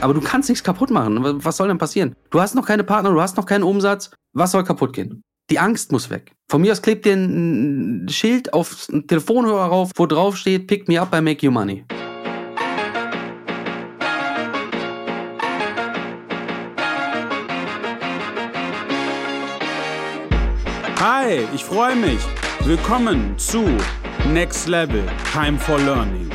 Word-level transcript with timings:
Aber 0.00 0.12
du 0.12 0.20
kannst 0.20 0.48
nichts 0.48 0.62
kaputt 0.62 0.90
machen. 0.90 1.18
Was 1.44 1.56
soll 1.56 1.68
denn 1.68 1.78
passieren? 1.78 2.14
Du 2.30 2.40
hast 2.40 2.54
noch 2.54 2.66
keine 2.66 2.84
Partner, 2.84 3.10
du 3.10 3.20
hast 3.20 3.36
noch 3.36 3.46
keinen 3.46 3.64
Umsatz. 3.64 4.10
Was 4.34 4.52
soll 4.52 4.62
kaputt 4.62 4.92
gehen? 4.92 5.22
Die 5.50 5.58
Angst 5.58 5.92
muss 5.92 6.10
weg. 6.10 6.32
Von 6.50 6.60
mir 6.60 6.72
aus 6.72 6.82
klebt 6.82 7.06
dir 7.06 7.14
ein 7.14 8.06
Schild 8.10 8.52
auf 8.52 8.88
einen 8.90 9.06
Telefonhörer 9.06 9.66
rauf, 9.66 9.92
wo 9.96 10.06
drauf 10.06 10.36
steht, 10.36 10.66
pick 10.66 10.88
me 10.88 11.00
up, 11.00 11.14
I 11.14 11.20
make 11.20 11.44
you 11.44 11.50
money. 11.50 11.84
Hi, 20.98 21.46
ich 21.54 21.64
freue 21.64 21.96
mich. 21.96 22.20
Willkommen 22.64 23.38
zu 23.38 23.64
Next 24.32 24.66
Level 24.66 25.04
Time 25.32 25.58
for 25.58 25.78
Learning. 25.78 26.28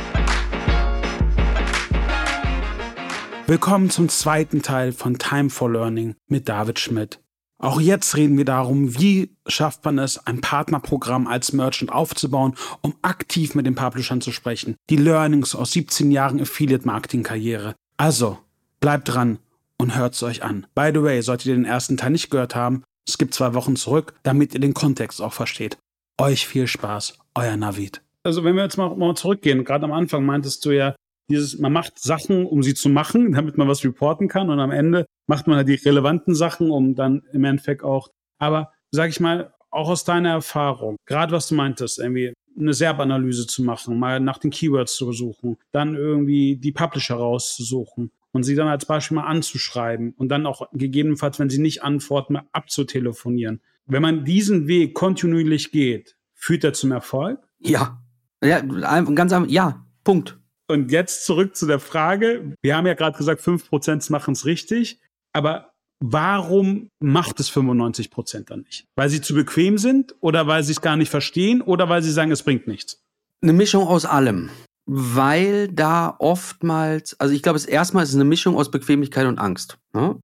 Willkommen 3.52 3.90
zum 3.90 4.08
zweiten 4.08 4.62
Teil 4.62 4.92
von 4.92 5.18
Time 5.18 5.50
for 5.50 5.70
Learning 5.70 6.14
mit 6.26 6.48
David 6.48 6.78
Schmidt. 6.78 7.20
Auch 7.58 7.82
jetzt 7.82 8.16
reden 8.16 8.38
wir 8.38 8.46
darum, 8.46 8.98
wie 8.98 9.36
schafft 9.46 9.84
man 9.84 9.98
es, 9.98 10.26
ein 10.26 10.40
Partnerprogramm 10.40 11.26
als 11.26 11.52
Merchant 11.52 11.92
aufzubauen, 11.92 12.54
um 12.80 12.94
aktiv 13.02 13.54
mit 13.54 13.66
den 13.66 13.74
Publishern 13.74 14.22
zu 14.22 14.32
sprechen. 14.32 14.76
Die 14.88 14.96
Learnings 14.96 15.54
aus 15.54 15.72
17 15.72 16.10
Jahren 16.10 16.40
Affiliate 16.40 16.86
Marketing 16.86 17.24
Karriere. 17.24 17.74
Also, 17.98 18.38
bleibt 18.80 19.12
dran 19.12 19.38
und 19.76 19.96
hört 19.96 20.14
es 20.14 20.22
euch 20.22 20.42
an. 20.42 20.66
By 20.74 20.90
the 20.94 21.02
way, 21.02 21.20
solltet 21.20 21.48
ihr 21.48 21.54
den 21.54 21.66
ersten 21.66 21.98
Teil 21.98 22.12
nicht 22.12 22.30
gehört 22.30 22.54
haben, 22.54 22.84
es 23.06 23.18
gibt 23.18 23.34
zwei 23.34 23.52
Wochen 23.52 23.76
zurück, 23.76 24.14
damit 24.22 24.54
ihr 24.54 24.60
den 24.60 24.72
Kontext 24.72 25.20
auch 25.20 25.34
versteht. 25.34 25.76
Euch 26.18 26.46
viel 26.46 26.66
Spaß, 26.66 27.18
euer 27.34 27.58
Navid. 27.58 28.00
Also 28.24 28.44
wenn 28.44 28.56
wir 28.56 28.62
jetzt 28.62 28.78
mal, 28.78 28.96
mal 28.96 29.14
zurückgehen, 29.14 29.62
gerade 29.64 29.84
am 29.84 29.92
Anfang 29.92 30.24
meintest 30.24 30.64
du 30.64 30.70
ja, 30.70 30.94
dieses, 31.28 31.58
man 31.58 31.72
macht 31.72 31.98
Sachen, 31.98 32.46
um 32.46 32.62
sie 32.62 32.74
zu 32.74 32.88
machen, 32.88 33.32
damit 33.32 33.56
man 33.56 33.68
was 33.68 33.84
reporten 33.84 34.28
kann 34.28 34.50
und 34.50 34.60
am 34.60 34.70
Ende 34.70 35.06
macht 35.26 35.46
man 35.46 35.56
halt 35.56 35.68
die 35.68 35.74
relevanten 35.74 36.34
Sachen, 36.34 36.70
um 36.70 36.94
dann 36.94 37.22
im 37.32 37.44
Endeffekt 37.44 37.82
auch, 37.82 38.08
aber 38.38 38.72
sag 38.90 39.10
ich 39.10 39.20
mal, 39.20 39.54
auch 39.70 39.88
aus 39.88 40.04
deiner 40.04 40.30
Erfahrung, 40.30 40.96
gerade 41.06 41.32
was 41.32 41.48
du 41.48 41.54
meintest, 41.54 41.98
irgendwie 41.98 42.34
eine 42.58 42.74
SERP-Analyse 42.74 43.46
zu 43.46 43.62
machen, 43.62 43.98
mal 43.98 44.20
nach 44.20 44.38
den 44.38 44.50
Keywords 44.50 44.94
zu 44.94 45.10
suchen, 45.12 45.56
dann 45.72 45.94
irgendwie 45.94 46.56
die 46.56 46.72
Publisher 46.72 47.14
rauszusuchen 47.14 48.10
und 48.32 48.42
sie 48.42 48.54
dann 48.54 48.68
als 48.68 48.84
Beispiel 48.84 49.16
mal 49.16 49.26
anzuschreiben 49.26 50.12
und 50.16 50.28
dann 50.28 50.46
auch 50.46 50.68
gegebenenfalls, 50.72 51.38
wenn 51.38 51.50
sie 51.50 51.60
nicht 51.60 51.82
antworten, 51.82 52.34
mal 52.34 52.48
abzutelefonieren. 52.52 53.62
Wenn 53.86 54.02
man 54.02 54.24
diesen 54.24 54.68
Weg 54.68 54.94
kontinuierlich 54.94 55.70
geht, 55.70 56.16
führt 56.34 56.64
er 56.64 56.72
zum 56.72 56.92
Erfolg? 56.92 57.40
Ja. 57.58 57.98
Ja, 58.42 58.60
ganz 58.60 59.32
einfach, 59.32 59.48
ja, 59.48 59.86
Punkt. 60.02 60.38
Und 60.68 60.90
jetzt 60.90 61.26
zurück 61.26 61.56
zu 61.56 61.66
der 61.66 61.80
Frage. 61.80 62.54
Wir 62.62 62.76
haben 62.76 62.86
ja 62.86 62.94
gerade 62.94 63.16
gesagt, 63.16 63.42
5% 63.42 64.10
machen 64.12 64.32
es 64.32 64.46
richtig. 64.46 65.00
Aber 65.32 65.72
warum 66.00 66.88
macht 67.00 67.40
es 67.40 67.50
95% 67.50 68.44
dann 68.46 68.60
nicht? 68.60 68.86
Weil 68.96 69.08
sie 69.08 69.20
zu 69.20 69.34
bequem 69.34 69.78
sind 69.78 70.14
oder 70.20 70.46
weil 70.46 70.62
sie 70.62 70.72
es 70.72 70.80
gar 70.80 70.96
nicht 70.96 71.10
verstehen 71.10 71.62
oder 71.62 71.88
weil 71.88 72.02
sie 72.02 72.12
sagen, 72.12 72.30
es 72.30 72.42
bringt 72.42 72.66
nichts? 72.66 73.02
Eine 73.42 73.52
Mischung 73.52 73.86
aus 73.86 74.04
allem. 74.04 74.50
Weil 74.86 75.68
da 75.68 76.16
oftmals, 76.18 77.18
also 77.20 77.34
ich 77.34 77.42
glaube, 77.42 77.56
es 77.56 77.66
erstmal 77.66 78.04
ist 78.04 78.14
eine 78.14 78.24
Mischung 78.24 78.56
aus 78.56 78.70
Bequemlichkeit 78.70 79.26
und 79.26 79.38
Angst. 79.38 79.78
Ne? 79.92 80.18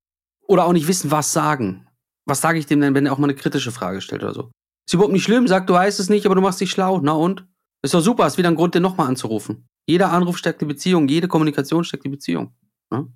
Oder 0.47 0.65
auch 0.65 0.73
nicht 0.73 0.89
wissen, 0.89 1.11
was 1.11 1.33
sagen. 1.33 1.87
Was 2.27 2.41
sage 2.41 2.59
ich 2.59 2.67
dem 2.67 2.81
denn, 2.81 2.95
wenn 2.95 3.07
er 3.07 3.13
auch 3.13 3.19
mal 3.19 3.27
eine 3.27 3.37
kritische 3.37 3.73
Frage 3.73 4.01
stellt 4.01 4.23
oder 4.23 4.35
so? 4.35 4.51
Ist 4.87 4.95
überhaupt 4.95 5.13
nicht 5.13 5.25
schlimm, 5.25 5.47
sagt, 5.47 5.69
du 5.69 5.75
weißt 5.75 6.01
es 6.01 6.09
nicht, 6.09 6.27
aber 6.27 6.35
du 6.35 6.41
machst 6.41 6.61
dich 6.61 6.71
schlau. 6.71 7.01
Na 7.03 7.13
und? 7.13 7.47
Ist 7.83 7.95
doch 7.95 8.01
super, 8.01 8.27
ist 8.27 8.39
wieder 8.39 8.49
ein 8.49 8.57
Grund, 8.57 8.75
den 8.75 8.83
nochmal 8.83 9.07
anzurufen. 9.07 9.67
Jeder 9.89 10.13
Anruf 10.13 10.37
stärkt 10.37 10.61
die 10.61 10.67
Beziehung, 10.67 11.09
jede 11.09 11.29
Kommunikation 11.29 11.83
stärkt 11.83 12.05
die 12.05 12.11
Beziehung. 12.11 12.53
Ne? 12.91 13.11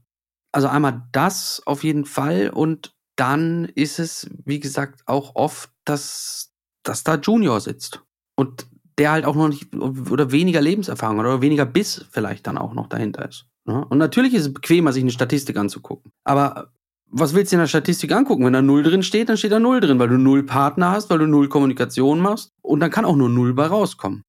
Also 0.53 0.69
einmal 0.69 1.07
das 1.13 1.63
auf 1.67 1.85
jeden 1.85 2.07
Fall 2.07 2.51
und 2.51 2.95
dann 3.17 3.67
ist 3.67 3.99
es, 3.99 4.31
wie 4.45 4.59
gesagt, 4.59 5.03
auch 5.07 5.35
oft, 5.35 5.71
dass, 5.85 6.51
dass 6.83 7.05
da 7.05 7.17
Junior 7.17 7.61
sitzt 7.61 8.03
und 8.37 8.67
der 8.99 9.13
halt 9.13 9.27
auch 9.27 9.35
noch 9.35 9.49
nicht 9.49 9.75
oder 9.75 10.33
weniger 10.33 10.63
Lebenserfahrung 10.63 11.19
oder 11.19 11.43
weniger 11.43 11.67
Biss 11.67 12.07
vielleicht 12.11 12.47
dann 12.47 12.57
auch 12.57 12.73
noch 12.73 12.89
dahinter 12.89 13.29
ist. 13.29 13.47
Ne? 13.67 13.85
Und 13.85 13.99
natürlich 13.99 14.33
ist 14.33 14.47
es 14.47 14.55
bequemer, 14.55 14.93
sich 14.93 15.03
eine 15.03 15.13
Statistik 15.13 15.59
anzugucken. 15.59 16.11
Aber 16.25 16.73
was 17.07 17.35
willst 17.35 17.53
du 17.53 17.57
in 17.57 17.61
der 17.61 17.67
Statistik 17.67 18.13
angucken? 18.13 18.47
Wenn 18.47 18.55
da 18.55 18.63
Null 18.63 18.83
drin 18.83 19.03
steht, 19.03 19.29
dann 19.29 19.37
steht 19.37 19.53
da 19.53 19.61
Null 19.61 19.81
drin, 19.81 19.99
weil 19.99 20.09
du 20.09 20.17
Null 20.17 20.45
Partner 20.45 20.91
hast, 20.91 21.11
weil 21.11 21.19
du 21.19 21.27
Null 21.27 21.51
Kommunikation 21.51 22.21
machst 22.21 22.53
und 22.63 22.81
dann 22.81 22.91
kann 22.91 23.05
auch 23.05 23.17
nur 23.17 23.29
Null 23.29 23.53
bei 23.53 23.67
rauskommen. 23.67 24.25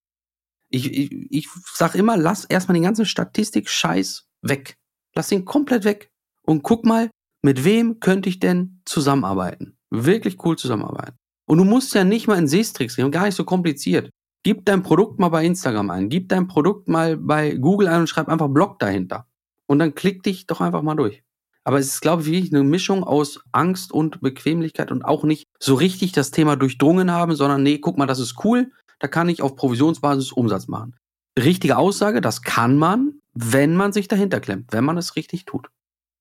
Ich, 0.74 0.92
ich, 0.92 1.12
ich 1.30 1.50
sag 1.72 1.94
immer, 1.94 2.18
lass 2.18 2.46
erstmal 2.46 2.74
den 2.74 2.84
ganzen 2.84 3.06
Statistik-Scheiß 3.06 4.26
weg. 4.42 4.76
Lass 5.14 5.32
ihn 5.32 5.46
komplett 5.46 5.84
weg. 5.84 6.10
Und 6.42 6.64
guck 6.64 6.84
mal, 6.84 7.12
mit 7.44 7.64
wem 7.64 8.00
könnte 8.00 8.28
ich 8.28 8.40
denn 8.40 8.82
zusammenarbeiten? 8.86 9.78
Wirklich 9.92 10.44
cool 10.44 10.58
zusammenarbeiten. 10.58 11.16
Und 11.46 11.60
du 11.60 11.64
musst 11.64 11.94
ja 11.94 12.04
nicht 12.04 12.28
mal 12.28 12.40
in 12.40 12.48
Seestricks 12.48 12.96
gehen, 12.96 13.12
gar 13.12 13.26
nicht 13.26 13.36
so 13.36 13.44
kompliziert. 13.44 14.10
Gib 14.42 14.66
dein 14.66 14.82
Produkt 14.82 15.20
mal 15.20 15.30
bei 15.30 15.46
Instagram 15.46 15.92
ein, 15.92 16.10
gib 16.10 16.30
dein 16.30 16.48
Produkt 16.48 16.88
mal 16.88 17.18
bei 17.18 17.54
Google 17.54 17.88
ein 17.88 18.02
und 18.02 18.08
schreib 18.08 18.28
einfach 18.28 18.48
Blog 18.48 18.80
dahinter. 18.80 19.28
Und 19.68 19.78
dann 19.78 19.94
klick 19.94 20.24
dich 20.24 20.48
doch 20.48 20.60
einfach 20.60 20.82
mal 20.82 20.96
durch. 20.96 21.22
Aber 21.66 21.78
es 21.78 21.88
ist, 21.88 22.02
glaube 22.02 22.24
ich, 22.24 22.28
wirklich 22.30 22.54
eine 22.54 22.64
Mischung 22.64 23.04
aus 23.04 23.42
Angst 23.52 23.92
und 23.92 24.22
Bequemlichkeit 24.22 24.92
und 24.92 25.06
auch 25.06 25.24
nicht 25.24 25.46
so 25.60 25.76
richtig 25.76 26.14
das 26.14 26.32
Thema 26.32 26.56
durchdrungen 26.56 27.12
haben, 27.12 27.36
sondern 27.36 27.62
nee, 27.62 27.78
guck 27.78 27.98
mal, 27.98 28.08
das 28.08 28.20
ist 28.20 28.44
cool 28.44 28.72
da 29.04 29.10
kann 29.10 29.28
ich 29.28 29.42
auf 29.42 29.58
Provisionsbasis 29.58 30.32
Umsatz 30.32 30.70
machen. 30.70 30.96
Richtige 31.38 31.78
Aussage, 31.78 32.22
das 32.22 32.42
kann 32.42 32.78
man, 32.78 33.16
wenn 33.34 33.76
man 33.76 33.92
sich 33.92 34.08
dahinter 34.08 34.40
klemmt, 34.40 34.72
wenn 34.72 34.86
man 34.86 34.98
es 34.98 35.18
richtig 35.18 35.44
tut. 35.44 35.68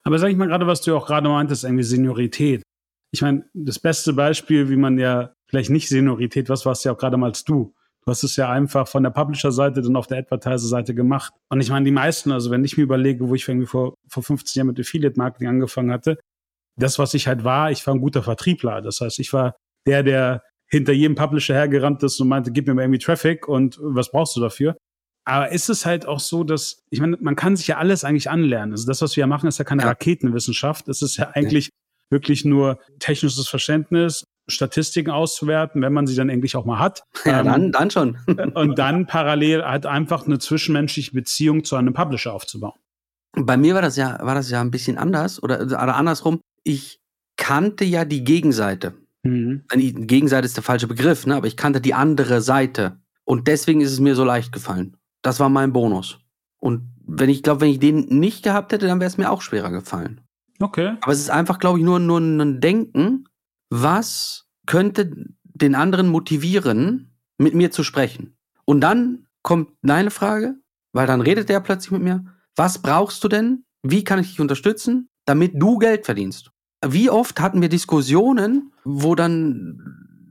Aber 0.03 0.19
sag 0.19 0.31
ich 0.31 0.37
mal 0.37 0.48
gerade, 0.48 0.66
was 0.66 0.81
du 0.81 0.97
auch 0.97 1.06
gerade 1.06 1.28
meintest, 1.28 1.62
irgendwie 1.62 1.84
Seniorität. 1.84 2.65
Ich 3.12 3.22
meine, 3.22 3.44
das 3.54 3.78
beste 3.78 4.15
Beispiel, 4.15 4.69
wie 4.69 4.76
man 4.76 4.98
ja 4.98 5.32
vielleicht 5.48 5.70
nicht 5.70 5.88
Seniorität, 5.88 6.48
was 6.48 6.66
warst 6.66 6.84
ja 6.84 6.93
auch 6.93 6.98
gerade 6.98 7.16
mal 7.16 7.31
du. 7.47 7.72
Du 8.04 8.10
hast 8.10 8.25
es 8.25 8.34
ja 8.34 8.50
einfach 8.50 8.88
von 8.88 9.04
der 9.04 9.10
Publisher-Seite 9.10 9.81
dann 9.81 9.94
auf 9.94 10.09
der 10.09 10.19
Advertiser-Seite 10.19 10.93
gemacht. 10.93 11.32
Und 11.50 11.60
ich 11.60 11.70
meine, 11.70 11.84
die 11.84 11.93
meisten, 11.93 12.32
also 12.32 12.50
wenn 12.50 12.64
ich 12.64 12.76
mir 12.76 12.82
überlege, 12.82 13.28
wo 13.28 13.37
ich 13.37 13.47
irgendwie 13.47 13.69
vor, 13.69 13.94
vor 14.09 14.25
15 14.25 14.59
Jahren 14.59 14.66
mit 14.66 14.81
Affiliate-Marketing 14.81 15.47
angefangen 15.47 15.93
hatte, 15.93 16.19
das, 16.76 16.99
was 16.99 17.14
ich 17.14 17.28
halt 17.28 17.44
war, 17.44 17.70
ich 17.70 17.87
war 17.87 17.94
ein 17.94 18.00
guter 18.00 18.25
Vertriebler. 18.25 18.82
Das 18.82 19.00
heißt, 19.00 19.20
ich 19.20 19.32
war 19.32 19.54
der, 19.87 20.03
der 20.03 20.43
hinter 20.72 20.92
jedem 20.92 21.14
Publisher 21.14 21.54
hergerannt 21.54 22.02
ist 22.02 22.18
und 22.18 22.28
meinte, 22.28 22.50
gib 22.50 22.66
mir 22.66 22.74
mal 22.74 22.82
irgendwie 22.82 22.98
Traffic 22.98 23.46
und 23.46 23.78
was 23.80 24.10
brauchst 24.10 24.34
du 24.36 24.40
dafür? 24.40 24.76
Aber 25.24 25.52
ist 25.52 25.68
es 25.68 25.86
halt 25.86 26.06
auch 26.06 26.18
so, 26.18 26.42
dass, 26.42 26.82
ich 26.90 27.00
meine, 27.00 27.16
man 27.20 27.36
kann 27.36 27.56
sich 27.56 27.68
ja 27.68 27.76
alles 27.76 28.02
eigentlich 28.02 28.30
anlernen. 28.30 28.72
Also 28.72 28.86
das, 28.86 29.02
was 29.02 29.14
wir 29.14 29.20
ja 29.20 29.26
machen, 29.26 29.46
ist 29.46 29.58
ja 29.58 29.64
keine 29.64 29.82
ja. 29.82 29.88
Raketenwissenschaft. 29.88 30.88
Es 30.88 31.02
ist 31.02 31.16
ja 31.18 31.30
eigentlich 31.34 31.66
ja. 31.66 31.70
wirklich 32.10 32.44
nur 32.44 32.80
technisches 32.98 33.46
Verständnis, 33.46 34.24
Statistiken 34.48 35.10
auszuwerten, 35.10 35.82
wenn 35.82 35.92
man 35.92 36.06
sie 36.06 36.16
dann 36.16 36.28
endlich 36.28 36.56
auch 36.56 36.64
mal 36.64 36.78
hat. 36.78 37.04
Ja, 37.24 37.40
ähm, 37.40 37.46
dann, 37.46 37.72
dann 37.72 37.90
schon. 37.90 38.18
und 38.54 38.78
dann 38.78 39.06
parallel 39.06 39.62
halt 39.62 39.86
einfach 39.86 40.26
eine 40.26 40.38
zwischenmenschliche 40.38 41.12
Beziehung 41.12 41.62
zu 41.64 41.76
einem 41.76 41.92
Publisher 41.92 42.32
aufzubauen. 42.32 42.80
Bei 43.34 43.56
mir 43.56 43.74
war 43.74 43.82
das 43.82 43.96
ja, 43.96 44.18
war 44.22 44.34
das 44.34 44.50
ja 44.50 44.60
ein 44.60 44.70
bisschen 44.70 44.98
anders 44.98 45.40
oder, 45.42 45.62
oder 45.62 45.94
andersrum. 45.94 46.40
Ich 46.64 46.98
kannte 47.36 47.84
ja 47.84 48.04
die 48.04 48.24
Gegenseite. 48.24 48.94
Mhm. 49.22 49.64
Gegenseite 49.68 50.46
ist 50.46 50.56
der 50.56 50.64
falsche 50.64 50.88
Begriff, 50.88 51.26
ne? 51.26 51.36
aber 51.36 51.46
ich 51.46 51.56
kannte 51.56 51.80
die 51.80 51.94
andere 51.94 52.40
Seite. 52.40 53.00
Und 53.24 53.46
deswegen 53.48 53.80
ist 53.80 53.92
es 53.92 54.00
mir 54.00 54.14
so 54.14 54.24
leicht 54.24 54.52
gefallen. 54.52 54.96
Das 55.22 55.38
war 55.38 55.48
mein 55.48 55.72
Bonus. 55.72 56.18
Und 56.58 56.92
wenn 57.06 57.30
ich 57.30 57.42
glaube, 57.42 57.62
wenn 57.62 57.70
ich 57.70 57.78
den 57.78 58.06
nicht 58.18 58.42
gehabt 58.42 58.72
hätte, 58.72 58.86
dann 58.86 59.00
wäre 59.00 59.08
es 59.08 59.18
mir 59.18 59.30
auch 59.30 59.42
schwerer 59.42 59.70
gefallen. 59.70 60.20
Okay. 60.60 60.96
Aber 61.00 61.12
es 61.12 61.20
ist 61.20 61.30
einfach, 61.30 61.58
glaube 61.58 61.78
ich, 61.78 61.84
nur, 61.84 61.98
nur 61.98 62.20
ein 62.20 62.60
Denken, 62.60 63.28
was 63.70 64.46
könnte 64.66 65.10
den 65.42 65.74
anderen 65.74 66.08
motivieren, 66.08 67.12
mit 67.38 67.54
mir 67.54 67.70
zu 67.70 67.82
sprechen. 67.82 68.36
Und 68.64 68.80
dann 68.80 69.26
kommt 69.42 69.70
deine 69.82 70.10
Frage, 70.10 70.56
weil 70.92 71.06
dann 71.06 71.20
redet 71.20 71.48
der 71.48 71.60
plötzlich 71.60 71.90
mit 71.90 72.02
mir. 72.02 72.24
Was 72.54 72.80
brauchst 72.80 73.22
du 73.25 73.28
denn? 73.28 73.64
Wie 73.82 74.04
kann 74.04 74.20
ich 74.20 74.28
dich 74.28 74.40
unterstützen, 74.40 75.08
damit 75.25 75.52
du 75.54 75.78
Geld 75.78 76.04
verdienst? 76.04 76.52
Wie 76.87 77.11
oft 77.11 77.40
hatten 77.40 77.61
wir 77.61 77.69
Diskussionen, 77.69 78.73
wo 78.84 79.14
dann 79.14 79.79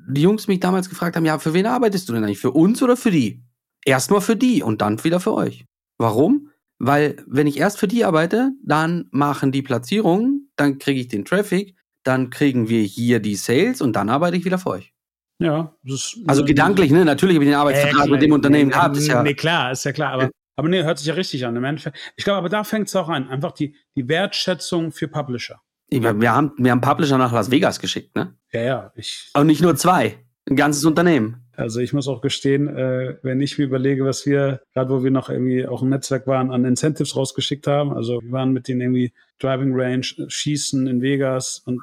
die 0.10 0.22
Jungs 0.22 0.48
mich 0.48 0.60
damals 0.60 0.90
gefragt 0.90 1.16
haben, 1.16 1.26
ja, 1.26 1.40
für 1.40 1.54
wen 1.54 1.66
arbeitest 1.66 2.10
du 2.10 2.14
denn 2.14 2.24
eigentlich? 2.24 2.40
Für 2.40 2.52
uns 2.52 2.82
oder 2.84 2.98
für 2.98 3.12
die? 3.12 3.44
Erstmal 3.86 4.22
für 4.22 4.36
die 4.36 4.62
und 4.62 4.82
dann 4.82 5.04
wieder 5.04 5.20
für 5.20 5.34
euch. 5.34 5.66
Warum? 5.98 6.50
Weil 6.78 7.24
wenn 7.28 7.48
ich 7.48 7.58
erst 7.58 7.80
für 7.80 7.88
die 7.88 8.04
arbeite, 8.04 8.52
dann 8.64 9.08
machen 9.12 9.52
die 9.52 9.62
Platzierungen, 9.62 10.52
dann 10.56 10.80
kriege 10.80 11.00
ich 11.00 11.08
den 11.08 11.26
Traffic, 11.26 11.76
dann 12.04 12.30
kriegen 12.30 12.70
wir 12.70 12.82
hier 12.82 13.20
die 13.20 13.36
Sales 13.36 13.82
und 13.82 13.96
dann 13.96 14.10
arbeite 14.10 14.38
ich 14.38 14.46
wieder 14.46 14.58
für 14.58 14.72
euch. 14.72 14.94
Ja, 15.40 15.76
ist, 15.84 16.18
also 16.28 16.44
gedanklich, 16.44 16.92
ne? 16.92 17.04
Natürlich 17.04 17.36
habe 17.36 17.46
ich 17.46 17.50
den 17.50 17.58
Arbeitsvertrag 17.58 18.08
äh, 18.08 18.12
mit 18.12 18.22
dem 18.22 18.32
Unternehmen 18.32 18.70
nee, 18.70 18.74
gehabt. 18.74 18.98
Ist 18.98 19.08
ja, 19.08 19.24
nee, 19.24 19.34
klar, 19.34 19.72
ist 19.72 19.86
ja 19.86 19.92
klar, 19.92 20.14
aber, 20.14 20.30
aber 20.56 20.70
nee, 20.70 20.84
hört 20.84 21.00
sich 21.00 21.08
ja 21.08 21.16
richtig 21.16 21.46
an. 21.46 21.56
Im 21.56 21.64
Endeffekt. 21.64 21.98
Ich 22.16 22.24
glaube, 22.24 22.38
aber 22.38 22.50
da 22.50 22.64
fängt 22.64 22.88
es 22.88 22.96
auch 22.96 23.10
an. 23.10 23.28
Einfach 23.28 23.52
die, 23.52 23.76
die 23.96 24.08
Wertschätzung 24.08 24.92
für 24.92 25.08
Publisher. 25.08 25.60
Wir 25.92 26.34
haben, 26.34 26.54
wir 26.58 26.72
haben 26.72 26.82
Publisher 26.82 27.18
nach 27.18 27.34
Las 27.34 27.52
Vegas 27.52 27.80
geschickt, 27.80 28.16
ne? 28.16 28.34
Ja, 28.54 28.62
ja. 28.62 28.92
Ich, 28.96 29.30
Und 29.36 29.48
nicht 29.48 29.62
nur 29.62 29.76
zwei. 29.76 30.18
Ein 30.50 30.56
ganzes 30.56 30.86
Unternehmen. 30.86 31.42
Also 31.56 31.80
ich 31.80 31.94
muss 31.94 32.08
auch 32.08 32.22
gestehen, 32.22 32.68
äh, 32.68 33.18
wenn 33.22 33.42
ich 33.42 33.58
mir 33.58 33.66
überlege, 33.66 34.06
was 34.06 34.26
wir, 34.26 34.62
gerade 34.74 34.90
wo 34.90 35.04
wir 35.04 35.12
noch 35.12 35.30
irgendwie 35.30 35.68
auch 35.68 35.84
im 35.84 35.90
Netzwerk 35.90 36.26
waren, 36.28 36.52
an 36.52 36.66
Incentives 36.66 37.16
rausgeschickt 37.16 37.68
haben. 37.68 37.94
Also 37.94 38.22
wir 38.22 38.32
waren 38.32 38.52
mit 38.52 38.68
denen 38.68 38.82
irgendwie 38.82 39.14
Driving 39.40 39.74
Range, 39.76 40.06
Schießen 40.28 40.88
in 40.88 41.02
Vegas 41.02 41.62
und 41.66 41.80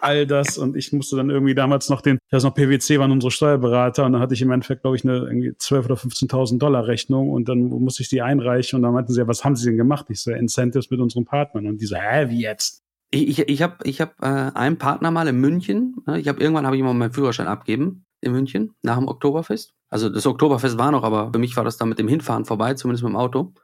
all 0.00 0.26
das 0.26 0.56
und 0.56 0.76
ich 0.76 0.92
musste 0.92 1.16
dann 1.16 1.30
irgendwie 1.30 1.54
damals 1.54 1.88
noch 1.88 2.00
den, 2.00 2.18
ich 2.26 2.32
weiß 2.32 2.44
noch, 2.44 2.54
PwC 2.54 2.98
waren 2.98 3.10
unsere 3.10 3.30
Steuerberater 3.30 4.04
und 4.04 4.12
dann 4.12 4.22
hatte 4.22 4.34
ich 4.34 4.42
im 4.42 4.50
Endeffekt, 4.50 4.82
glaube 4.82 4.96
ich, 4.96 5.04
eine 5.04 5.18
irgendwie 5.18 5.50
12.000 5.50 5.84
oder 5.84 5.94
15.000 5.94 6.58
Dollar 6.58 6.86
Rechnung 6.86 7.30
und 7.30 7.48
dann 7.48 7.64
musste 7.64 8.02
ich 8.02 8.08
die 8.08 8.22
einreichen 8.22 8.76
und 8.76 8.82
dann 8.82 8.92
meinten 8.92 9.12
sie, 9.12 9.20
ja, 9.20 9.26
was 9.26 9.44
haben 9.44 9.56
sie 9.56 9.66
denn 9.66 9.76
gemacht? 9.76 10.06
Ich 10.10 10.20
so, 10.20 10.30
Incentives 10.30 10.90
mit 10.90 11.00
unseren 11.00 11.24
Partnern 11.24 11.66
und 11.66 11.80
die 11.80 11.86
so, 11.86 11.96
hä, 11.96 12.28
wie 12.28 12.40
jetzt? 12.40 12.83
Ich, 13.14 13.28
ich, 13.28 13.48
ich 13.48 13.62
habe 13.62 13.76
ich 13.84 14.00
hab, 14.00 14.20
äh, 14.22 14.26
einen 14.26 14.76
Partner 14.76 15.12
mal 15.12 15.28
in 15.28 15.36
München, 15.36 15.94
ne? 16.04 16.18
ich 16.18 16.26
habe 16.26 16.40
irgendwann 16.40 16.66
habe 16.66 16.76
ich 16.76 16.82
mal 16.82 16.94
meinen 16.94 17.12
Führerschein 17.12 17.46
abgeben 17.46 18.06
in 18.20 18.32
München 18.32 18.74
nach 18.82 18.98
dem 18.98 19.06
Oktoberfest. 19.06 19.72
Also 19.88 20.08
das 20.08 20.26
Oktoberfest 20.26 20.78
war 20.78 20.90
noch, 20.90 21.04
aber 21.04 21.30
für 21.32 21.38
mich 21.38 21.56
war 21.56 21.62
das 21.62 21.76
dann 21.76 21.88
mit 21.88 22.00
dem 22.00 22.08
Hinfahren 22.08 22.44
vorbei, 22.44 22.74
zumindest 22.74 23.04
mit 23.04 23.12
dem 23.12 23.16
Auto. 23.16 23.54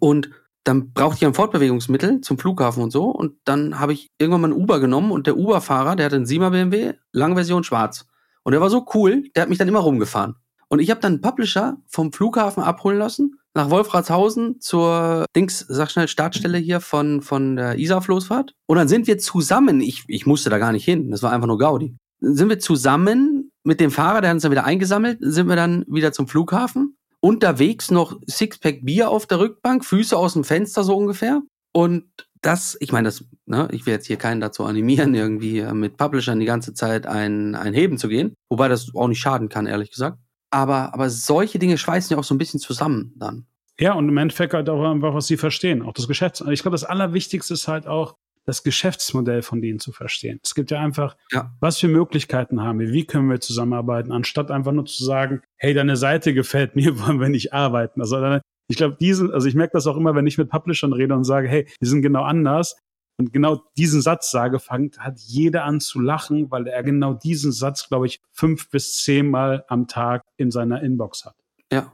Und 0.00 0.30
dann 0.64 0.92
brauchte 0.92 1.18
ich 1.18 1.26
ein 1.26 1.34
Fortbewegungsmittel 1.34 2.22
zum 2.22 2.36
Flughafen 2.36 2.82
und 2.82 2.90
so. 2.90 3.04
Und 3.04 3.34
dann 3.44 3.78
habe 3.78 3.92
ich 3.92 4.10
irgendwann 4.18 4.40
mal 4.40 4.48
ein 4.48 4.60
Uber 4.60 4.80
genommen 4.80 5.12
und 5.12 5.28
der 5.28 5.36
Uber-Fahrer, 5.36 5.94
der 5.94 6.06
hatte 6.06 6.16
einen 6.16 6.24
7er 6.24 6.50
BMW, 6.50 6.94
lange 7.12 7.36
Version 7.36 7.62
schwarz. 7.62 8.06
Und 8.42 8.52
der 8.52 8.60
war 8.60 8.70
so 8.70 8.86
cool, 8.94 9.30
der 9.36 9.42
hat 9.42 9.48
mich 9.48 9.58
dann 9.58 9.68
immer 9.68 9.78
rumgefahren. 9.78 10.34
Und 10.68 10.80
ich 10.80 10.90
habe 10.90 11.00
dann 11.00 11.12
einen 11.12 11.20
Publisher 11.20 11.76
vom 11.86 12.12
Flughafen 12.12 12.64
abholen 12.64 12.98
lassen, 12.98 13.38
nach 13.56 13.70
Wolfratshausen 13.70 14.60
zur 14.60 15.26
Dings, 15.34 15.64
sag 15.68 15.90
schnell, 15.90 16.08
Startstelle 16.08 16.58
hier 16.58 16.80
von, 16.80 17.22
von 17.22 17.56
der 17.56 17.78
Isar-Floßfahrt. 17.78 18.52
Und 18.66 18.76
dann 18.76 18.88
sind 18.88 19.06
wir 19.06 19.18
zusammen, 19.18 19.80
ich, 19.80 20.04
ich 20.06 20.26
musste 20.26 20.50
da 20.50 20.58
gar 20.58 20.72
nicht 20.72 20.84
hin, 20.84 21.10
das 21.10 21.22
war 21.22 21.32
einfach 21.32 21.48
nur 21.48 21.58
Gaudi. 21.58 21.96
Sind 22.20 22.48
wir 22.48 22.58
zusammen 22.58 23.50
mit 23.64 23.80
dem 23.80 23.90
Fahrer, 23.90 24.20
der 24.20 24.30
hat 24.30 24.36
uns 24.36 24.42
dann 24.42 24.52
wieder 24.52 24.64
eingesammelt, 24.64 25.18
sind 25.20 25.48
wir 25.48 25.56
dann 25.56 25.84
wieder 25.88 26.12
zum 26.12 26.28
Flughafen 26.28 26.96
unterwegs 27.20 27.90
noch 27.90 28.20
Sixpack 28.28 28.84
Bier 28.84 29.10
auf 29.10 29.26
der 29.26 29.40
Rückbank, 29.40 29.84
Füße 29.84 30.16
aus 30.16 30.34
dem 30.34 30.44
Fenster 30.44 30.84
so 30.84 30.96
ungefähr. 30.96 31.42
Und 31.72 32.04
das, 32.40 32.76
ich 32.80 32.92
meine, 32.92 33.08
das, 33.08 33.24
ne, 33.46 33.68
ich 33.72 33.84
will 33.84 33.94
jetzt 33.94 34.06
hier 34.06 34.16
keinen 34.16 34.40
dazu 34.40 34.64
animieren, 34.64 35.14
irgendwie 35.14 35.58
äh, 35.58 35.74
mit 35.74 35.96
Publishern 35.96 36.38
die 36.38 36.46
ganze 36.46 36.72
Zeit 36.74 37.06
ein, 37.06 37.54
ein 37.54 37.74
Heben 37.74 37.98
zu 37.98 38.08
gehen, 38.08 38.34
wobei 38.48 38.68
das 38.68 38.94
auch 38.94 39.08
nicht 39.08 39.18
schaden 39.18 39.48
kann, 39.48 39.66
ehrlich 39.66 39.90
gesagt. 39.90 40.18
Aber, 40.56 40.94
aber 40.94 41.10
solche 41.10 41.58
Dinge 41.58 41.76
schweißen 41.76 42.14
ja 42.14 42.18
auch 42.18 42.24
so 42.24 42.34
ein 42.34 42.38
bisschen 42.38 42.58
zusammen 42.58 43.12
dann. 43.16 43.44
Ja, 43.78 43.92
und 43.92 44.08
im 44.08 44.16
Endeffekt 44.16 44.54
halt 44.54 44.70
auch 44.70 44.90
einfach, 44.90 45.12
was 45.12 45.26
sie 45.26 45.36
verstehen, 45.36 45.82
auch 45.82 45.92
das 45.92 46.08
Geschäft. 46.08 46.42
Ich 46.50 46.62
glaube, 46.62 46.74
das 46.74 46.84
Allerwichtigste 46.84 47.52
ist 47.52 47.68
halt 47.68 47.86
auch, 47.86 48.14
das 48.46 48.62
Geschäftsmodell 48.62 49.42
von 49.42 49.60
denen 49.60 49.80
zu 49.80 49.92
verstehen. 49.92 50.38
Es 50.42 50.54
gibt 50.54 50.70
ja 50.70 50.80
einfach, 50.80 51.16
ja. 51.32 51.52
was 51.60 51.78
für 51.78 51.88
Möglichkeiten 51.88 52.62
haben 52.62 52.78
wir, 52.78 52.92
wie 52.92 53.04
können 53.04 53.28
wir 53.28 53.40
zusammenarbeiten, 53.40 54.12
anstatt 54.12 54.50
einfach 54.50 54.72
nur 54.72 54.86
zu 54.86 55.04
sagen, 55.04 55.42
hey, 55.56 55.74
deine 55.74 55.96
Seite 55.96 56.32
gefällt 56.32 56.74
mir, 56.74 56.98
wollen 57.06 57.20
wir 57.20 57.28
nicht 57.28 57.52
arbeiten. 57.52 58.00
Also 58.00 58.16
ich 58.68 58.76
glaube, 58.76 58.96
diesen, 58.98 59.32
also 59.32 59.48
ich 59.48 59.54
merke 59.54 59.72
das 59.74 59.86
auch 59.86 59.96
immer, 59.96 60.14
wenn 60.14 60.26
ich 60.26 60.38
mit 60.38 60.48
Publishern 60.48 60.94
rede 60.94 61.14
und 61.14 61.24
sage, 61.24 61.48
hey, 61.48 61.68
die 61.82 61.86
sind 61.86 62.00
genau 62.00 62.22
anders. 62.22 62.76
Und 63.18 63.32
genau 63.32 63.62
diesen 63.76 64.02
Satz 64.02 64.30
sage, 64.30 64.58
fängt, 64.58 64.98
hat 64.98 65.18
jeder 65.20 65.64
an 65.64 65.80
zu 65.80 66.00
lachen, 66.00 66.50
weil 66.50 66.66
er 66.66 66.82
genau 66.82 67.14
diesen 67.14 67.50
Satz, 67.50 67.88
glaube 67.88 68.06
ich, 68.06 68.20
fünf 68.30 68.68
bis 68.68 69.02
zehnmal 69.02 69.64
am 69.68 69.88
Tag 69.88 70.22
in 70.36 70.50
seiner 70.50 70.82
Inbox 70.82 71.24
hat. 71.24 71.36
Ja. 71.72 71.92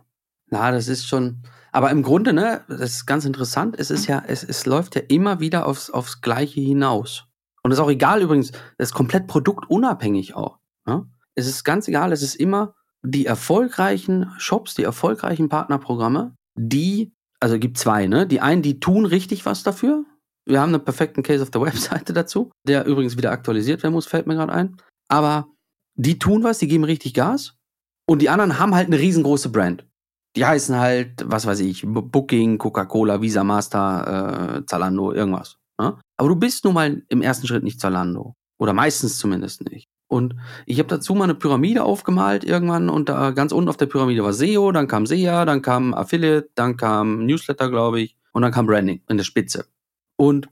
Na, 0.51 0.71
das 0.71 0.89
ist 0.89 1.07
schon, 1.07 1.43
aber 1.71 1.91
im 1.91 2.03
Grunde, 2.03 2.33
ne, 2.33 2.63
das 2.69 2.81
ist 2.81 3.07
ganz 3.07 3.25
interessant, 3.25 3.77
es 3.79 3.91
ist 3.91 4.07
ja, 4.07 4.23
es, 4.27 4.45
es 4.45 4.67
läuft 4.67 4.97
ja 4.97 5.03
immer 5.09 5.41
wieder 5.41 5.67
aufs, 5.67 5.89
aufs 5.89 6.21
Gleiche 6.21 6.61
hinaus. 6.61 7.25
Und 7.63 7.71
das 7.71 7.79
ist 7.79 7.85
auch 7.85 7.91
egal 7.91 8.21
übrigens, 8.21 8.51
das 8.77 8.89
ist 8.91 8.95
komplett 8.95 9.29
produktunabhängig 9.29 10.35
auch. 10.35 10.59
Ne? 10.85 11.07
Es 11.35 11.47
ist 11.47 11.65
ganz 11.65 11.89
egal, 11.89 12.13
es 12.13 12.23
ist 12.23 12.35
immer 12.35 12.75
die 13.03 13.27
erfolgreichen 13.27 14.31
Shops, 14.39 14.75
die 14.75 14.83
erfolgreichen 14.83 15.49
Partnerprogramme, 15.49 16.37
die, 16.55 17.13
also 17.41 17.59
gibt 17.59 17.79
zwei, 17.79 18.07
ne? 18.07 18.27
Die 18.27 18.41
einen, 18.41 18.63
die 18.63 18.79
tun 18.79 19.07
richtig 19.07 19.47
was 19.47 19.63
dafür. 19.63 20.05
Wir 20.45 20.61
haben 20.61 20.75
einen 20.75 20.85
perfekten 20.85 21.23
Case 21.23 21.43
auf 21.43 21.51
der 21.51 21.61
Webseite 21.63 22.13
dazu, 22.13 22.51
der 22.67 22.87
übrigens 22.87 23.17
wieder 23.17 23.33
aktualisiert 23.33 23.83
werden 23.83 23.95
muss, 23.95 24.07
fällt 24.07 24.27
mir 24.27 24.35
gerade 24.35 24.53
ein. 24.53 24.77
Aber 25.09 25.49
die 25.95 26.19
tun 26.19 26.43
was, 26.43 26.59
die 26.59 26.69
geben 26.69 26.85
richtig 26.85 27.15
Gas. 27.15 27.55
Und 28.09 28.21
die 28.21 28.29
anderen 28.29 28.59
haben 28.59 28.75
halt 28.75 28.89
eine 28.89 28.99
riesengroße 28.99 29.51
Brand. 29.51 29.87
Die 30.35 30.45
heißen 30.45 30.77
halt, 30.77 31.25
was 31.25 31.47
weiß 31.47 31.61
ich, 31.61 31.85
Booking, 31.87 32.59
Coca-Cola, 32.59 33.21
Visa 33.21 33.45
Master, 33.45 34.57
äh, 34.57 34.67
Zalando, 34.67 35.13
irgendwas. 35.13 35.59
Ne? 35.79 35.99
Aber 36.17 36.29
du 36.29 36.37
bist 36.37 36.65
nun 36.65 36.75
mal 36.75 37.03
im 37.09 37.23
ersten 37.23 37.47
Schritt 37.47 37.63
nicht 37.63 37.81
Zalando. 37.81 38.35
Oder 38.59 38.73
meistens 38.73 39.19
zumindest 39.19 39.69
nicht. 39.71 39.89
Und 40.09 40.37
ich 40.67 40.79
habe 40.79 40.89
dazu 40.89 41.15
mal 41.15 41.25
eine 41.25 41.35
Pyramide 41.35 41.85
aufgemalt 41.85 42.45
irgendwann 42.45 42.91
und 42.91 43.09
da 43.09 43.31
ganz 43.31 43.51
unten 43.51 43.71
auf 43.71 43.79
der 43.79 43.87
Pyramide 43.87 44.23
war 44.23 44.35
SEO, 44.35 44.71
dann 44.71 44.87
kam 44.87 45.07
SEA, 45.07 45.45
dann 45.47 45.63
kam 45.63 45.95
Affiliate, 45.95 46.51
dann 46.55 46.77
kam 46.77 47.25
Newsletter, 47.25 47.71
glaube 47.71 48.01
ich, 48.03 48.17
und 48.33 48.43
dann 48.43 48.53
kam 48.53 48.67
Branding 48.67 49.01
in 49.09 49.17
der 49.17 49.25
Spitze. 49.25 49.65
Und 50.23 50.49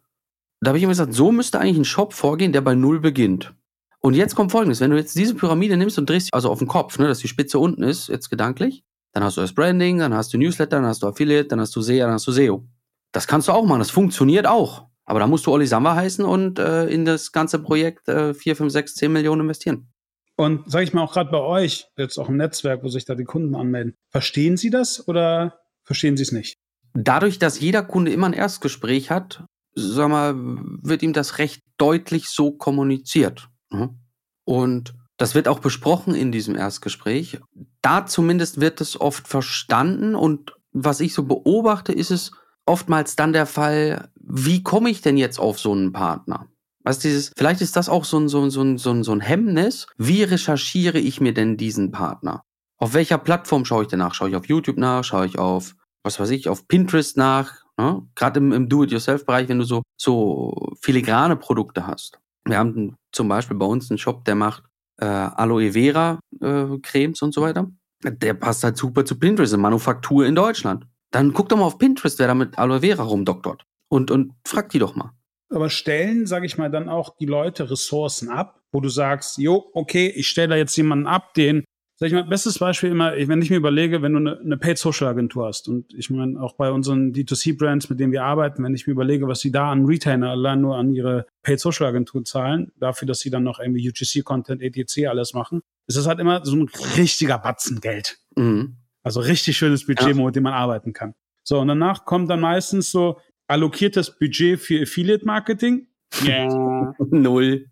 da 0.60 0.70
habe 0.70 0.78
ich 0.78 0.82
immer 0.82 0.90
gesagt, 0.90 1.14
so 1.14 1.30
müsste 1.30 1.60
eigentlich 1.60 1.76
ein 1.76 1.84
Shop 1.84 2.12
vorgehen, 2.12 2.52
der 2.52 2.60
bei 2.60 2.74
Null 2.74 2.98
beginnt. 2.98 3.54
Und 4.00 4.14
jetzt 4.14 4.34
kommt 4.34 4.50
folgendes, 4.50 4.80
wenn 4.80 4.90
du 4.90 4.96
jetzt 4.96 5.14
diese 5.14 5.36
Pyramide 5.36 5.76
nimmst 5.76 5.96
und 5.96 6.10
drehst, 6.10 6.34
also 6.34 6.50
auf 6.50 6.58
den 6.58 6.66
Kopf, 6.66 6.98
ne, 6.98 7.06
dass 7.06 7.20
die 7.20 7.28
Spitze 7.28 7.60
unten 7.60 7.84
ist, 7.84 8.08
jetzt 8.08 8.30
gedanklich, 8.30 8.82
dann 9.12 9.22
hast 9.22 9.36
du 9.36 9.42
das 9.42 9.54
Branding, 9.54 9.98
dann 9.98 10.12
hast 10.12 10.34
du 10.34 10.38
Newsletter, 10.38 10.78
dann 10.78 10.86
hast 10.86 11.04
du 11.04 11.06
Affiliate, 11.06 11.46
dann 11.46 11.60
hast 11.60 11.76
du 11.76 11.82
SEA, 11.82 12.06
dann 12.06 12.14
hast 12.14 12.26
du 12.26 12.32
SEO. 12.32 12.66
Das 13.12 13.28
kannst 13.28 13.46
du 13.46 13.52
auch 13.52 13.64
machen, 13.64 13.78
das 13.78 13.92
funktioniert 13.92 14.48
auch. 14.48 14.88
Aber 15.04 15.20
da 15.20 15.28
musst 15.28 15.46
du 15.46 15.52
Olli 15.52 15.68
Samba 15.68 15.94
heißen 15.94 16.24
und 16.24 16.58
äh, 16.58 16.86
in 16.86 17.04
das 17.04 17.30
ganze 17.30 17.60
Projekt 17.60 18.08
äh, 18.08 18.34
4, 18.34 18.56
5, 18.56 18.72
6, 18.72 18.94
10 18.96 19.12
Millionen 19.12 19.42
investieren. 19.42 19.92
Und 20.34 20.68
sage 20.68 20.82
ich 20.82 20.92
mal 20.94 21.02
auch 21.02 21.12
gerade 21.12 21.30
bei 21.30 21.40
euch, 21.40 21.86
jetzt 21.96 22.18
auch 22.18 22.28
im 22.28 22.38
Netzwerk, 22.38 22.82
wo 22.82 22.88
sich 22.88 23.04
da 23.04 23.14
die 23.14 23.22
Kunden 23.22 23.54
anmelden, 23.54 23.94
verstehen 24.08 24.56
Sie 24.56 24.70
das 24.70 25.06
oder 25.06 25.60
verstehen 25.84 26.16
Sie 26.16 26.24
es 26.24 26.32
nicht? 26.32 26.56
Dadurch, 26.94 27.38
dass 27.38 27.60
jeder 27.60 27.82
Kunde 27.82 28.12
immer 28.12 28.26
ein 28.26 28.32
Erstgespräch 28.32 29.10
hat, 29.10 29.44
sag 29.74 30.08
mal, 30.08 30.34
wird 30.36 31.02
ihm 31.02 31.12
das 31.12 31.38
recht 31.38 31.62
deutlich 31.78 32.28
so 32.28 32.52
kommuniziert. 32.52 33.48
Mhm. 33.70 34.00
Und 34.44 34.94
das 35.16 35.34
wird 35.34 35.48
auch 35.48 35.58
besprochen 35.58 36.14
in 36.14 36.32
diesem 36.32 36.56
Erstgespräch. 36.56 37.40
Da 37.82 38.06
zumindest 38.06 38.60
wird 38.60 38.80
es 38.80 39.00
oft 39.00 39.28
verstanden 39.28 40.14
und 40.14 40.56
was 40.72 41.00
ich 41.00 41.14
so 41.14 41.24
beobachte, 41.24 41.92
ist 41.92 42.10
es 42.10 42.32
oftmals 42.64 43.16
dann 43.16 43.32
der 43.32 43.46
Fall, 43.46 44.10
wie 44.14 44.62
komme 44.62 44.90
ich 44.90 45.02
denn 45.02 45.16
jetzt 45.16 45.38
auf 45.38 45.58
so 45.58 45.72
einen 45.72 45.92
Partner? 45.92 46.46
Was 46.82 46.98
dieses, 46.98 47.32
vielleicht 47.36 47.60
ist 47.60 47.76
das 47.76 47.88
auch 47.88 48.04
so, 48.04 48.18
ein, 48.18 48.28
so, 48.28 48.40
ein, 48.40 48.50
so, 48.50 48.62
ein, 48.62 49.02
so 49.02 49.12
ein 49.12 49.20
Hemmnis. 49.20 49.86
Wie 49.98 50.22
recherchiere 50.22 50.98
ich 50.98 51.20
mir 51.20 51.34
denn 51.34 51.56
diesen 51.56 51.90
Partner? 51.90 52.42
Auf 52.78 52.94
welcher 52.94 53.18
Plattform 53.18 53.64
schaue 53.66 53.82
ich 53.82 53.88
denn 53.88 53.98
nach? 53.98 54.14
Schaue 54.14 54.30
ich 54.30 54.36
auf 54.36 54.48
YouTube 54.48 54.78
nach? 54.78 55.04
Schaue 55.04 55.26
ich 55.26 55.38
auf, 55.38 55.74
was 56.02 56.18
weiß 56.18 56.30
ich, 56.30 56.48
auf 56.48 56.66
Pinterest 56.66 57.18
nach? 57.18 57.59
Ne? 57.80 58.02
Gerade 58.14 58.40
im, 58.40 58.52
im 58.52 58.68
Do-it-yourself-Bereich, 58.68 59.48
wenn 59.48 59.58
du 59.58 59.64
so, 59.64 59.82
so 59.96 60.74
filigrane 60.80 61.36
Produkte 61.36 61.86
hast. 61.86 62.18
Wir 62.44 62.58
haben 62.58 62.96
zum 63.12 63.28
Beispiel 63.28 63.56
bei 63.56 63.66
uns 63.66 63.90
einen 63.90 63.98
Shop, 63.98 64.24
der 64.24 64.34
macht 64.34 64.62
äh, 64.98 65.06
Aloe 65.06 65.72
Vera 65.72 66.20
äh, 66.40 66.78
Cremes 66.82 67.22
und 67.22 67.32
so 67.32 67.40
weiter. 67.42 67.70
Der 68.02 68.34
passt 68.34 68.64
halt 68.64 68.76
super 68.76 69.04
zu 69.04 69.18
Pinterest, 69.18 69.54
eine 69.54 69.62
Manufaktur 69.62 70.26
in 70.26 70.34
Deutschland. 70.34 70.86
Dann 71.10 71.32
guck 71.32 71.48
doch 71.48 71.56
mal 71.56 71.64
auf 71.64 71.78
Pinterest, 71.78 72.18
wer 72.18 72.26
da 72.28 72.34
mit 72.34 72.58
Aloe 72.58 72.80
Vera 72.80 73.02
rumdoktort. 73.02 73.64
Und, 73.88 74.10
und 74.10 74.32
frag 74.46 74.68
die 74.70 74.78
doch 74.78 74.94
mal. 74.94 75.12
Aber 75.50 75.68
stellen, 75.68 76.26
sage 76.26 76.46
ich 76.46 76.58
mal, 76.58 76.70
dann 76.70 76.88
auch 76.88 77.16
die 77.16 77.26
Leute 77.26 77.70
Ressourcen 77.70 78.28
ab, 78.28 78.60
wo 78.72 78.80
du 78.80 78.88
sagst, 78.88 79.38
jo, 79.38 79.70
okay, 79.72 80.12
ich 80.14 80.28
stelle 80.28 80.48
da 80.48 80.56
jetzt 80.56 80.76
jemanden 80.76 81.06
ab, 81.06 81.34
den 81.34 81.64
Sag 82.02 82.06
ich 82.06 82.14
mal, 82.14 82.24
bestes 82.24 82.58
Beispiel 82.58 82.90
immer, 82.90 83.12
wenn 83.14 83.42
ich 83.42 83.50
mir 83.50 83.58
überlege, 83.58 84.00
wenn 84.00 84.14
du 84.14 84.20
eine, 84.20 84.40
eine 84.40 84.56
Paid 84.56 84.78
Social 84.78 85.06
Agentur 85.06 85.46
hast 85.46 85.68
und 85.68 85.92
ich 85.92 86.08
meine 86.08 86.40
auch 86.40 86.54
bei 86.54 86.72
unseren 86.72 87.12
D2C 87.12 87.58
Brands, 87.58 87.90
mit 87.90 88.00
denen 88.00 88.10
wir 88.10 88.24
arbeiten, 88.24 88.64
wenn 88.64 88.74
ich 88.74 88.86
mir 88.86 88.92
überlege, 88.92 89.28
was 89.28 89.40
sie 89.40 89.52
da 89.52 89.70
an 89.70 89.84
Retainer 89.84 90.30
allein 90.30 90.62
nur 90.62 90.78
an 90.78 90.94
ihre 90.94 91.26
Paid 91.42 91.60
Social 91.60 91.86
Agentur 91.86 92.24
zahlen, 92.24 92.72
dafür, 92.78 93.06
dass 93.06 93.20
sie 93.20 93.28
dann 93.28 93.42
noch 93.42 93.60
irgendwie 93.60 93.86
UGC 93.86 94.24
Content, 94.24 94.62
ETC 94.62 95.08
alles 95.08 95.34
machen, 95.34 95.60
ist 95.88 95.98
das 95.98 96.06
halt 96.06 96.20
immer 96.20 96.42
so 96.42 96.56
ein 96.56 96.70
richtiger 96.96 97.36
Batzen 97.36 97.82
Geld. 97.82 98.16
Mhm. 98.34 98.78
Also 99.02 99.20
richtig 99.20 99.58
schönes 99.58 99.84
Budget, 99.84 100.16
ja. 100.16 100.24
mit 100.24 100.34
dem 100.34 100.44
man 100.44 100.54
arbeiten 100.54 100.94
kann. 100.94 101.12
So, 101.42 101.60
und 101.60 101.68
danach 101.68 102.06
kommt 102.06 102.30
dann 102.30 102.40
meistens 102.40 102.90
so 102.90 103.20
allokiertes 103.46 104.18
Budget 104.18 104.58
für 104.58 104.80
Affiliate 104.80 105.26
Marketing. 105.26 105.86
Yeah. 106.24 106.94
Null. 107.10 107.66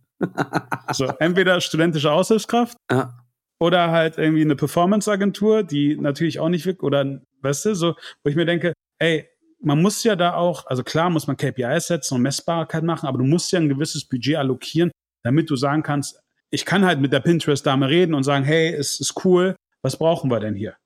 so, 0.93 1.07
entweder 1.19 1.63
studentische 1.63 2.13
Aushilfskraft. 2.13 2.77
Ja 2.91 3.15
oder 3.61 3.91
halt 3.91 4.19
irgendwie 4.19 4.43
eine 4.43 4.57
Performance-Agentur, 4.57 5.62
die 5.62 5.97
natürlich 5.97 6.38
auch 6.41 6.49
nicht 6.49 6.67
wirkt, 6.67 6.83
oder, 6.83 7.21
weißt 7.43 7.67
du, 7.67 7.75
so, 7.75 7.95
wo 8.23 8.31
ich 8.31 8.37
mir 8.37 8.47
denke, 8.47 8.73
ey, 8.99 9.29
man 9.61 9.83
muss 9.83 10.05
ja 10.05 10.17
da 10.17 10.35
auch, 10.35 10.67
also 10.67 10.85
klar 10.85 11.11
muss 11.11 11.27
man 11.27 11.37
KPIs 11.37 11.88
setzen 11.88 12.15
und 12.15 12.23
Messbarkeit 12.23 12.85
machen, 12.85 13.07
aber 13.09 13.19
du 13.19 13.25
musst 13.25 13.50
ja 13.53 13.59
ein 13.59 13.69
gewisses 13.69 14.05
Budget 14.07 14.37
allokieren, 14.37 14.91
damit 15.25 15.50
du 15.50 15.57
sagen 15.57 15.83
kannst, 15.83 16.21
ich 16.50 16.65
kann 16.65 16.85
halt 16.85 17.00
mit 17.00 17.12
der 17.12 17.21
Pinterest-Dame 17.21 17.88
reden 17.88 18.15
und 18.15 18.23
sagen, 18.23 18.45
hey, 18.45 18.73
es 18.73 19.00
ist 19.00 19.25
cool, 19.25 19.57
was 19.83 19.99
brauchen 19.99 20.31
wir 20.31 20.41
denn 20.41 20.55
hier? 20.55 20.77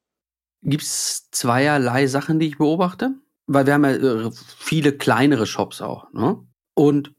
Gibt 0.62 0.82
es 0.82 1.28
zweierlei 1.30 2.06
Sachen, 2.06 2.38
die 2.38 2.48
ich 2.48 2.58
beobachte? 2.58 3.14
Weil 3.46 3.66
wir 3.66 3.74
haben 3.74 3.84
ja 3.84 3.92
äh, 3.92 4.30
viele 4.58 4.92
kleinere 4.92 5.46
Shops 5.46 5.82
auch. 5.82 6.12
Ne? 6.12 6.38
Und 6.74 7.12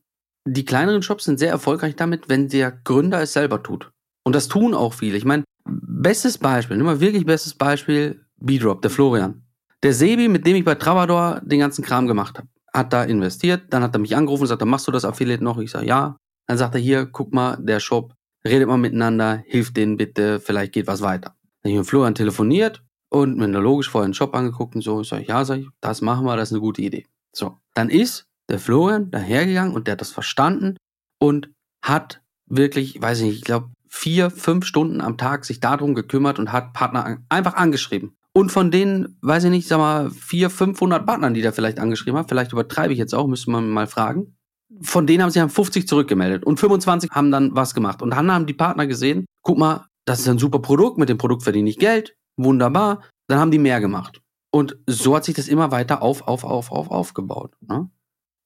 die 0.46 0.66
kleineren 0.66 1.04
Shops 1.04 1.26
sind 1.26 1.40
sehr 1.40 1.52
erfolgreich 1.52 1.96
damit, 1.96 2.30
wenn 2.30 2.50
der 2.50 2.72
Gründer 2.72 3.22
es 3.22 3.34
selber 3.34 3.64
tut. 3.64 3.93
Und 4.24 4.36
das 4.36 4.48
tun 4.48 4.74
auch 4.74 4.94
viele. 4.94 5.18
Ich 5.18 5.26
meine, 5.26 5.44
bestes 5.66 6.38
Beispiel, 6.38 6.78
nimm 6.78 6.86
mal 6.86 7.00
wirklich 7.00 7.26
bestes 7.26 7.54
Beispiel, 7.54 8.26
B-Drop, 8.38 8.82
der 8.82 8.92
Florian. 8.92 9.44
Der 9.84 9.94
Sebi, 9.94 10.28
mit 10.28 10.46
dem 10.48 10.56
ich 10.56 10.64
bei 10.64 10.76
Travador 10.76 11.42
den 11.44 11.60
ganzen 11.60 11.84
Kram 11.84 12.08
gemacht 12.08 12.38
habe, 12.38 12.48
hat 12.74 12.94
da 12.94 13.04
investiert, 13.04 13.64
dann 13.70 13.84
hat 13.84 13.96
er 13.96 14.00
mich 14.00 14.16
angerufen 14.16 14.44
und 14.44 14.48
sagt, 14.48 14.66
machst 14.66 14.88
du 14.88 14.92
das 14.92 15.06
Affiliate 15.06 15.44
noch? 15.44 15.60
Ich 15.60 15.72
sage, 15.72 15.86
ja. 15.86 16.18
Dann 16.48 16.58
sagt 16.58 16.76
er, 16.76 16.82
hier, 16.82 17.06
guck 17.06 17.34
mal, 17.34 17.58
der 17.58 17.80
Shop, 17.80 18.14
redet 18.46 18.68
mal 18.68 18.78
miteinander, 18.78 19.44
hilft 19.46 19.78
denen 19.78 19.98
bitte, 19.98 20.40
vielleicht 20.40 20.74
geht 20.74 20.88
was 20.88 21.02
weiter. 21.02 21.36
Dann 21.62 21.70
habe 21.70 21.72
ich 21.72 21.78
mit 21.78 21.88
Florian 21.88 22.16
telefoniert 22.16 22.84
und 23.10 23.38
mir 23.38 23.48
logisch 23.48 23.90
vorher 23.90 24.10
den 24.10 24.14
Shop 24.14 24.36
angeguckt 24.36 24.76
und 24.76 24.82
so. 24.82 25.02
Ich 25.02 25.10
sage, 25.10 25.26
ja, 25.26 25.46
sag 25.46 25.60
ich, 25.60 25.68
das 25.80 26.02
machen 26.02 26.26
wir, 26.26 26.36
das 26.36 26.50
ist 26.50 26.54
eine 26.54 26.62
gute 26.62 26.82
Idee. 26.82 27.06
So, 27.34 27.58
dann 27.74 27.90
ist 27.90 28.26
der 28.50 28.60
Florian 28.60 29.12
dahergegangen 29.12 29.74
und 29.74 29.88
der 29.88 29.94
hat 29.94 30.02
das 30.02 30.12
verstanden 30.12 30.78
und 31.20 31.50
hat 31.82 32.22
wirklich, 32.48 33.02
weiß 33.02 33.20
ich 33.20 33.26
nicht, 33.26 33.38
ich 33.38 33.44
glaube, 33.44 33.70
vier, 33.94 34.32
fünf 34.32 34.66
Stunden 34.66 35.02
am 35.02 35.18
Tag 35.18 35.46
sich 35.46 35.60
darum 35.60 35.94
gekümmert 35.94 36.40
und 36.40 36.52
hat 36.52 36.74
Partner 36.74 37.20
einfach 37.30 37.54
angeschrieben. 37.54 38.18
Und 38.34 38.52
von 38.52 38.72
denen, 38.72 39.20
weiß 39.22 39.44
ich 39.44 39.52
nicht, 39.52 39.68
sag 39.68 39.78
mal, 39.78 40.10
vier, 40.10 40.50
500 40.50 41.06
Partnern, 41.06 41.36
die 41.36 41.44
der 41.44 41.54
vielleicht 41.54 41.80
angeschrieben 41.80 42.18
hat, 42.18 42.28
vielleicht 42.28 42.52
übertreibe 42.52 42.92
ich 42.92 42.98
jetzt 42.98 43.14
auch, 43.14 43.28
müsste 43.28 43.52
man 43.52 43.70
mal 43.70 43.86
fragen. 43.86 44.36
Von 44.82 45.06
denen 45.06 45.22
haben 45.22 45.30
sich 45.30 45.44
50 45.44 45.88
zurückgemeldet 45.88 46.44
und 46.44 46.60
25 46.60 47.12
haben 47.12 47.30
dann 47.30 47.56
was 47.56 47.76
gemacht. 47.76 48.02
Und 48.02 48.10
dann 48.10 48.32
haben 48.32 48.48
die 48.48 48.56
Partner 48.56 48.88
gesehen, 48.88 49.26
guck 49.44 49.60
mal, 49.60 49.86
das 50.06 50.20
ist 50.22 50.28
ein 50.28 50.40
super 50.40 50.60
Produkt, 50.60 50.98
mit 50.98 51.08
dem 51.08 51.20
Produkt 51.20 51.44
verdiene 51.44 51.70
ich 51.70 51.78
Geld, 51.78 52.16
wunderbar. 52.36 53.04
Dann 53.28 53.38
haben 53.38 53.52
die 53.52 53.60
mehr 53.60 53.80
gemacht. 53.80 54.22
Und 54.52 54.76
so 54.88 55.16
hat 55.16 55.24
sich 55.24 55.36
das 55.36 55.48
immer 55.48 55.72
weiter 55.72 56.02
auf, 56.02 56.28
auf, 56.28 56.44
auf, 56.44 56.72
auf, 56.72 56.90
aufgebaut. 56.90 57.54
Ne? 57.62 57.92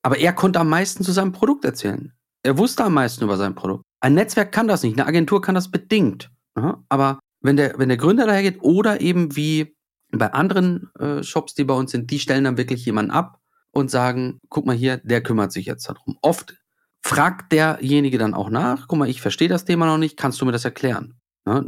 Aber 0.03 0.17
er 0.17 0.33
konnte 0.33 0.59
am 0.59 0.69
meisten 0.69 1.05
zu 1.05 1.13
seinem 1.13 1.31
Produkt 1.31 1.63
erzählen. 1.63 2.11
Er 2.43 2.57
wusste 2.57 2.83
am 2.83 2.93
meisten 2.93 3.23
über 3.23 3.37
sein 3.37 3.55
Produkt. 3.55 3.86
Ein 3.99 4.13
Netzwerk 4.13 4.51
kann 4.51 4.67
das 4.67 4.83
nicht, 4.83 4.97
eine 4.97 5.07
Agentur 5.07 5.41
kann 5.41 5.55
das 5.55 5.71
bedingt. 5.71 6.31
Ne? 6.55 6.77
Aber 6.89 7.19
wenn 7.41 7.57
der, 7.57 7.77
wenn 7.77 7.89
der 7.89 7.97
Gründer 7.97 8.25
dahergeht 8.25 8.59
oder 8.61 9.01
eben 9.01 9.35
wie 9.35 9.75
bei 10.11 10.31
anderen 10.33 10.89
äh, 10.99 11.23
Shops, 11.23 11.53
die 11.53 11.63
bei 11.63 11.73
uns 11.73 11.91
sind, 11.91 12.11
die 12.11 12.19
stellen 12.19 12.43
dann 12.43 12.57
wirklich 12.57 12.85
jemanden 12.85 13.11
ab 13.11 13.39
und 13.71 13.91
sagen, 13.91 14.39
guck 14.49 14.65
mal 14.65 14.75
hier, 14.75 14.97
der 14.97 15.21
kümmert 15.21 15.51
sich 15.51 15.65
jetzt 15.65 15.87
darum. 15.87 16.17
Oft 16.21 16.55
fragt 17.01 17.51
derjenige 17.51 18.17
dann 18.17 18.33
auch 18.33 18.49
nach, 18.49 18.87
guck 18.87 18.99
mal, 18.99 19.09
ich 19.09 19.21
verstehe 19.21 19.49
das 19.49 19.65
Thema 19.65 19.85
noch 19.85 19.97
nicht, 19.97 20.17
kannst 20.17 20.41
du 20.41 20.45
mir 20.45 20.51
das 20.51 20.65
erklären? 20.65 21.15
Ja, 21.45 21.63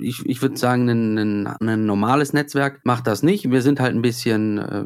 ich 0.00 0.24
ich 0.26 0.42
würde 0.42 0.56
sagen, 0.56 0.88
ein, 0.88 1.18
ein, 1.18 1.46
ein, 1.46 1.86
normales 1.86 2.32
Netzwerk 2.32 2.80
macht 2.84 3.08
das 3.08 3.24
nicht. 3.24 3.50
Wir 3.50 3.62
sind 3.62 3.80
halt 3.80 3.94
ein 3.94 4.02
bisschen 4.02 4.58
äh, 4.58 4.84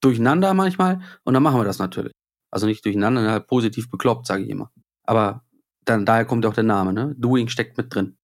durcheinander 0.00 0.54
manchmal 0.54 1.00
und 1.24 1.34
dann 1.34 1.42
machen 1.42 1.60
wir 1.60 1.64
das 1.64 1.78
natürlich. 1.78 2.12
Also 2.50 2.66
nicht 2.66 2.84
durcheinander, 2.84 3.30
halt 3.30 3.46
positiv 3.48 3.90
bekloppt, 3.90 4.26
sage 4.26 4.44
ich 4.44 4.48
immer. 4.48 4.70
Aber 5.02 5.44
dann, 5.86 6.04
daher 6.04 6.24
kommt 6.24 6.44
auch 6.46 6.54
der 6.54 6.64
Name, 6.64 6.92
ne? 6.92 7.14
Doing 7.16 7.48
steckt 7.48 7.78
mit 7.78 7.94
drin. 7.94 8.16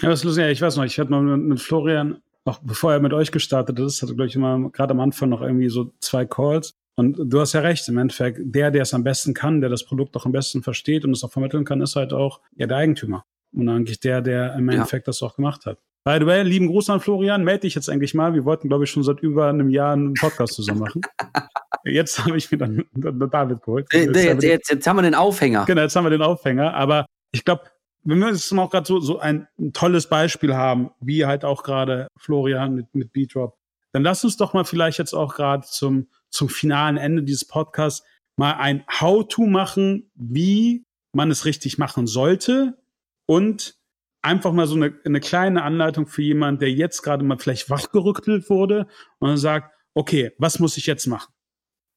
Ja, 0.00 0.08
das 0.08 0.20
ist 0.20 0.24
lustig. 0.24 0.46
Ich 0.46 0.62
weiß 0.62 0.76
noch, 0.76 0.84
ich 0.84 0.98
hatte 0.98 1.10
mal 1.10 1.22
mit, 1.22 1.60
Florian 1.60 2.22
auch 2.44 2.58
bevor 2.62 2.92
er 2.92 3.00
mit 3.00 3.12
euch 3.12 3.30
gestartet 3.32 3.78
ist, 3.78 4.02
hatte, 4.02 4.14
glaube 4.14 4.28
ich, 4.28 4.34
immer 4.34 4.70
gerade 4.70 4.92
am 4.92 5.00
Anfang 5.00 5.28
noch 5.28 5.42
irgendwie 5.42 5.68
so 5.68 5.92
zwei 6.00 6.24
Calls. 6.24 6.74
Und 6.96 7.16
du 7.18 7.40
hast 7.40 7.52
ja 7.52 7.60
recht, 7.60 7.86
im 7.88 7.98
Endeffekt, 7.98 8.40
der, 8.42 8.70
der 8.70 8.82
es 8.82 8.94
am 8.94 9.04
besten 9.04 9.34
kann, 9.34 9.60
der 9.60 9.70
das 9.70 9.84
Produkt 9.84 10.16
auch 10.16 10.26
am 10.26 10.32
besten 10.32 10.62
versteht 10.62 11.04
und 11.04 11.12
es 11.12 11.22
auch 11.22 11.30
vermitteln 11.30 11.64
kann, 11.64 11.80
ist 11.80 11.96
halt 11.96 12.12
auch 12.12 12.40
ja, 12.56 12.66
der 12.66 12.78
Eigentümer. 12.78 13.24
Und 13.52 13.68
eigentlich 13.68 14.00
der, 14.00 14.20
der 14.20 14.54
im 14.54 14.68
Endeffekt 14.68 15.06
ja. 15.06 15.10
das 15.10 15.22
auch 15.22 15.36
gemacht 15.36 15.66
hat. 15.66 15.78
By 16.04 16.16
the 16.18 16.26
way, 16.26 16.42
lieben 16.42 16.68
Gruß 16.68 16.88
an 16.90 17.00
Florian, 17.00 17.44
melde 17.44 17.60
dich 17.60 17.74
jetzt 17.74 17.90
eigentlich 17.90 18.14
mal. 18.14 18.32
Wir 18.32 18.44
wollten, 18.44 18.68
glaube 18.68 18.84
ich, 18.84 18.90
schon 18.90 19.02
seit 19.02 19.20
über 19.20 19.48
einem 19.48 19.68
Jahr 19.68 19.92
einen 19.92 20.14
Podcast 20.14 20.54
zusammen 20.54 20.80
machen. 20.80 21.02
jetzt 21.84 22.24
habe 22.24 22.38
ich 22.38 22.50
mir 22.50 22.58
dann, 22.58 22.84
dann 22.94 23.30
David 23.30 23.62
geholt. 23.62 23.86
Jetzt, 23.92 24.16
jetzt, 24.16 24.42
jetzt, 24.42 24.70
jetzt 24.70 24.86
haben 24.86 24.96
wir 24.96 25.02
den 25.02 25.14
Aufhänger. 25.14 25.64
Genau, 25.66 25.82
jetzt 25.82 25.94
haben 25.94 26.04
wir 26.04 26.10
den 26.10 26.22
Aufhänger. 26.22 26.74
Aber 26.74 27.04
ich 27.32 27.44
glaube, 27.44 27.64
wenn 28.02 28.18
wir 28.18 28.30
jetzt 28.30 28.50
mal 28.52 28.62
auch 28.62 28.70
gerade 28.70 28.86
so, 28.86 29.00
so 29.00 29.18
ein, 29.18 29.46
ein, 29.58 29.72
tolles 29.72 30.08
Beispiel 30.08 30.54
haben, 30.54 30.90
wie 31.00 31.26
halt 31.26 31.44
auch 31.44 31.62
gerade 31.62 32.08
Florian 32.16 32.74
mit, 32.74 32.94
mit 32.94 33.12
B-Drop, 33.12 33.58
dann 33.92 34.02
lass 34.02 34.24
uns 34.24 34.36
doch 34.36 34.54
mal 34.54 34.64
vielleicht 34.64 34.98
jetzt 34.98 35.14
auch 35.14 35.34
gerade 35.34 35.66
zum, 35.66 36.08
zum 36.30 36.48
finalen 36.48 36.96
Ende 36.96 37.22
dieses 37.22 37.44
Podcasts 37.44 38.06
mal 38.36 38.52
ein 38.54 38.84
How-To 39.00 39.46
machen, 39.46 40.10
wie 40.14 40.84
man 41.12 41.30
es 41.30 41.44
richtig 41.44 41.76
machen 41.76 42.06
sollte 42.06 42.78
und 43.26 43.76
einfach 44.22 44.52
mal 44.52 44.66
so 44.66 44.76
eine, 44.76 44.94
eine 45.04 45.20
kleine 45.20 45.62
Anleitung 45.62 46.06
für 46.06 46.22
jemanden, 46.22 46.60
der 46.60 46.72
jetzt 46.72 47.02
gerade 47.02 47.24
mal 47.24 47.38
vielleicht 47.38 47.68
wachgerückelt 47.70 48.48
wurde 48.48 48.86
und 49.18 49.28
dann 49.28 49.36
sagt, 49.36 49.74
okay, 49.94 50.32
was 50.38 50.58
muss 50.58 50.76
ich 50.76 50.86
jetzt 50.86 51.06
machen? 51.06 51.32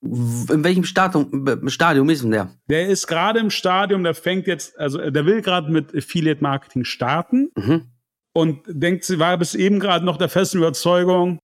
In 0.04 0.64
welchem 0.66 0.84
Stadium, 0.84 1.70
Stadium 1.70 2.10
ist 2.10 2.24
denn 2.24 2.32
der? 2.32 2.52
Der 2.68 2.88
ist 2.90 3.08
gerade 3.08 3.40
im 3.40 3.50
Stadium, 3.50 4.04
der 4.04 4.14
fängt 4.14 4.48
jetzt, 4.48 4.78
also 4.78 4.98
der 4.98 5.26
will 5.26 5.42
gerade 5.42 5.72
mit 5.72 5.96
Affiliate 5.96 6.44
Marketing 6.44 6.84
starten 6.84 7.52
mhm. 7.56 7.90
und 8.34 8.64
denkt, 8.68 9.06
sie 9.06 9.20
war 9.20 9.38
bis 9.38 9.56
eben 9.56 9.80
gerade 9.80 10.04
noch 10.04 10.18
der 10.18 10.28
festen 10.28 10.58
Überzeugung, 10.58 11.40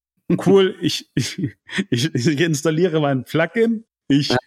cool, 0.45 0.75
ich, 0.81 1.09
ich, 1.15 1.41
ich, 1.89 2.13
ich 2.13 2.41
installiere 2.41 2.99
mein 2.99 3.23
Plugin, 3.23 3.85
ich, 4.09 4.29
ja. 4.29 4.37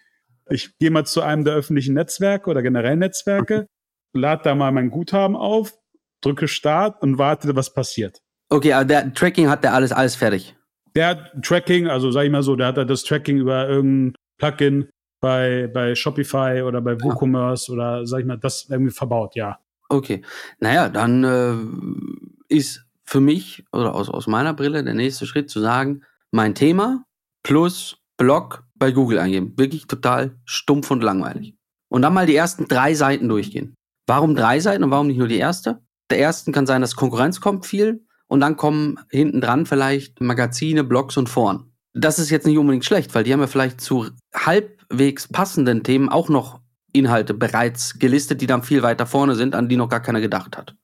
ich 0.47 0.77
gehe 0.77 0.91
mal 0.91 1.05
zu 1.05 1.21
einem 1.21 1.43
der 1.43 1.55
öffentlichen 1.55 1.95
Netzwerke 1.95 2.51
oder 2.51 2.61
generell 2.61 2.97
Netzwerke, 2.97 3.65
lade 4.13 4.43
da 4.43 4.53
mal 4.53 4.71
mein 4.71 4.91
Guthaben 4.91 5.35
auf, 5.35 5.73
drücke 6.21 6.47
Start 6.47 7.01
und 7.01 7.17
warte, 7.17 7.55
was 7.55 7.73
passiert. 7.73 8.19
Okay, 8.49 8.73
aber 8.73 8.85
der 8.85 9.11
Tracking 9.11 9.49
hat 9.49 9.63
der 9.63 9.73
alles, 9.73 9.91
alles 9.91 10.15
fertig. 10.15 10.55
Der 10.95 11.07
hat 11.07 11.43
Tracking, 11.43 11.87
also 11.87 12.11
sag 12.11 12.25
ich 12.25 12.31
mal 12.31 12.43
so, 12.43 12.55
der 12.55 12.67
hat 12.67 12.89
das 12.89 13.03
Tracking 13.03 13.37
über 13.37 13.67
irgendein 13.67 14.15
Plugin 14.37 14.89
bei, 15.19 15.69
bei 15.73 15.95
Shopify 15.95 16.61
oder 16.61 16.81
bei 16.81 16.99
WooCommerce 17.01 17.69
ja. 17.69 17.73
oder 17.73 18.05
sag 18.05 18.19
ich 18.19 18.25
mal, 18.25 18.37
das 18.37 18.67
irgendwie 18.69 18.91
verbaut, 18.91 19.35
ja. 19.35 19.59
Okay. 19.89 20.21
Naja, 20.59 20.89
dann 20.89 21.23
äh, 21.23 22.53
ist 22.53 22.85
für 23.05 23.19
mich 23.19 23.63
oder 23.71 23.95
aus, 23.95 24.09
aus 24.09 24.27
meiner 24.27 24.53
Brille 24.53 24.83
der 24.83 24.93
nächste 24.93 25.25
Schritt 25.25 25.49
zu 25.49 25.59
sagen, 25.59 26.03
mein 26.31 26.55
Thema 26.55 27.05
plus 27.43 27.97
Blog 28.17 28.63
bei 28.75 28.91
Google 28.91 29.19
eingeben. 29.19 29.53
Wirklich 29.57 29.87
total 29.87 30.35
stumpf 30.45 30.91
und 30.91 31.03
langweilig. 31.03 31.55
Und 31.89 32.01
dann 32.01 32.13
mal 32.13 32.25
die 32.25 32.35
ersten 32.35 32.67
drei 32.67 32.93
Seiten 32.93 33.29
durchgehen. 33.29 33.75
Warum 34.07 34.35
drei 34.35 34.59
Seiten 34.59 34.83
und 34.83 34.91
warum 34.91 35.07
nicht 35.07 35.17
nur 35.17 35.27
die 35.27 35.37
erste? 35.37 35.81
Der 36.09 36.19
ersten 36.19 36.51
kann 36.51 36.65
sein, 36.65 36.81
dass 36.81 36.95
Konkurrenz 36.95 37.39
kommt 37.39 37.65
viel 37.65 38.05
und 38.33 38.39
dann 38.39 38.57
kommen 38.57 38.99
hinten 39.11 39.41
dran 39.41 39.67
vielleicht 39.67 40.19
Magazine, 40.19 40.83
Blogs 40.83 41.17
und 41.17 41.29
Foren. 41.29 41.71
Das 41.93 42.17
ist 42.17 42.31
jetzt 42.31 42.47
nicht 42.47 42.57
unbedingt 42.57 42.83
schlecht, 42.83 43.13
weil 43.13 43.23
die 43.23 43.31
haben 43.31 43.41
ja 43.41 43.45
vielleicht 43.45 43.79
zu 43.79 44.07
halbwegs 44.33 45.27
passenden 45.27 45.83
Themen 45.83 46.09
auch 46.09 46.29
noch 46.29 46.59
Inhalte 46.93 47.35
bereits 47.35 47.99
gelistet, 47.99 48.41
die 48.41 48.47
dann 48.47 48.63
viel 48.63 48.81
weiter 48.81 49.05
vorne 49.05 49.35
sind, 49.35 49.53
an 49.53 49.69
die 49.69 49.75
noch 49.75 49.87
gar 49.87 49.99
keiner 49.99 50.19
gedacht 50.19 50.57
hat. 50.57 50.75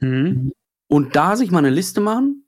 Mhm. 0.00 0.52
Und 0.88 1.14
da 1.14 1.36
sich 1.36 1.50
mal 1.50 1.58
eine 1.58 1.68
Liste 1.68 2.00
machen 2.00 2.46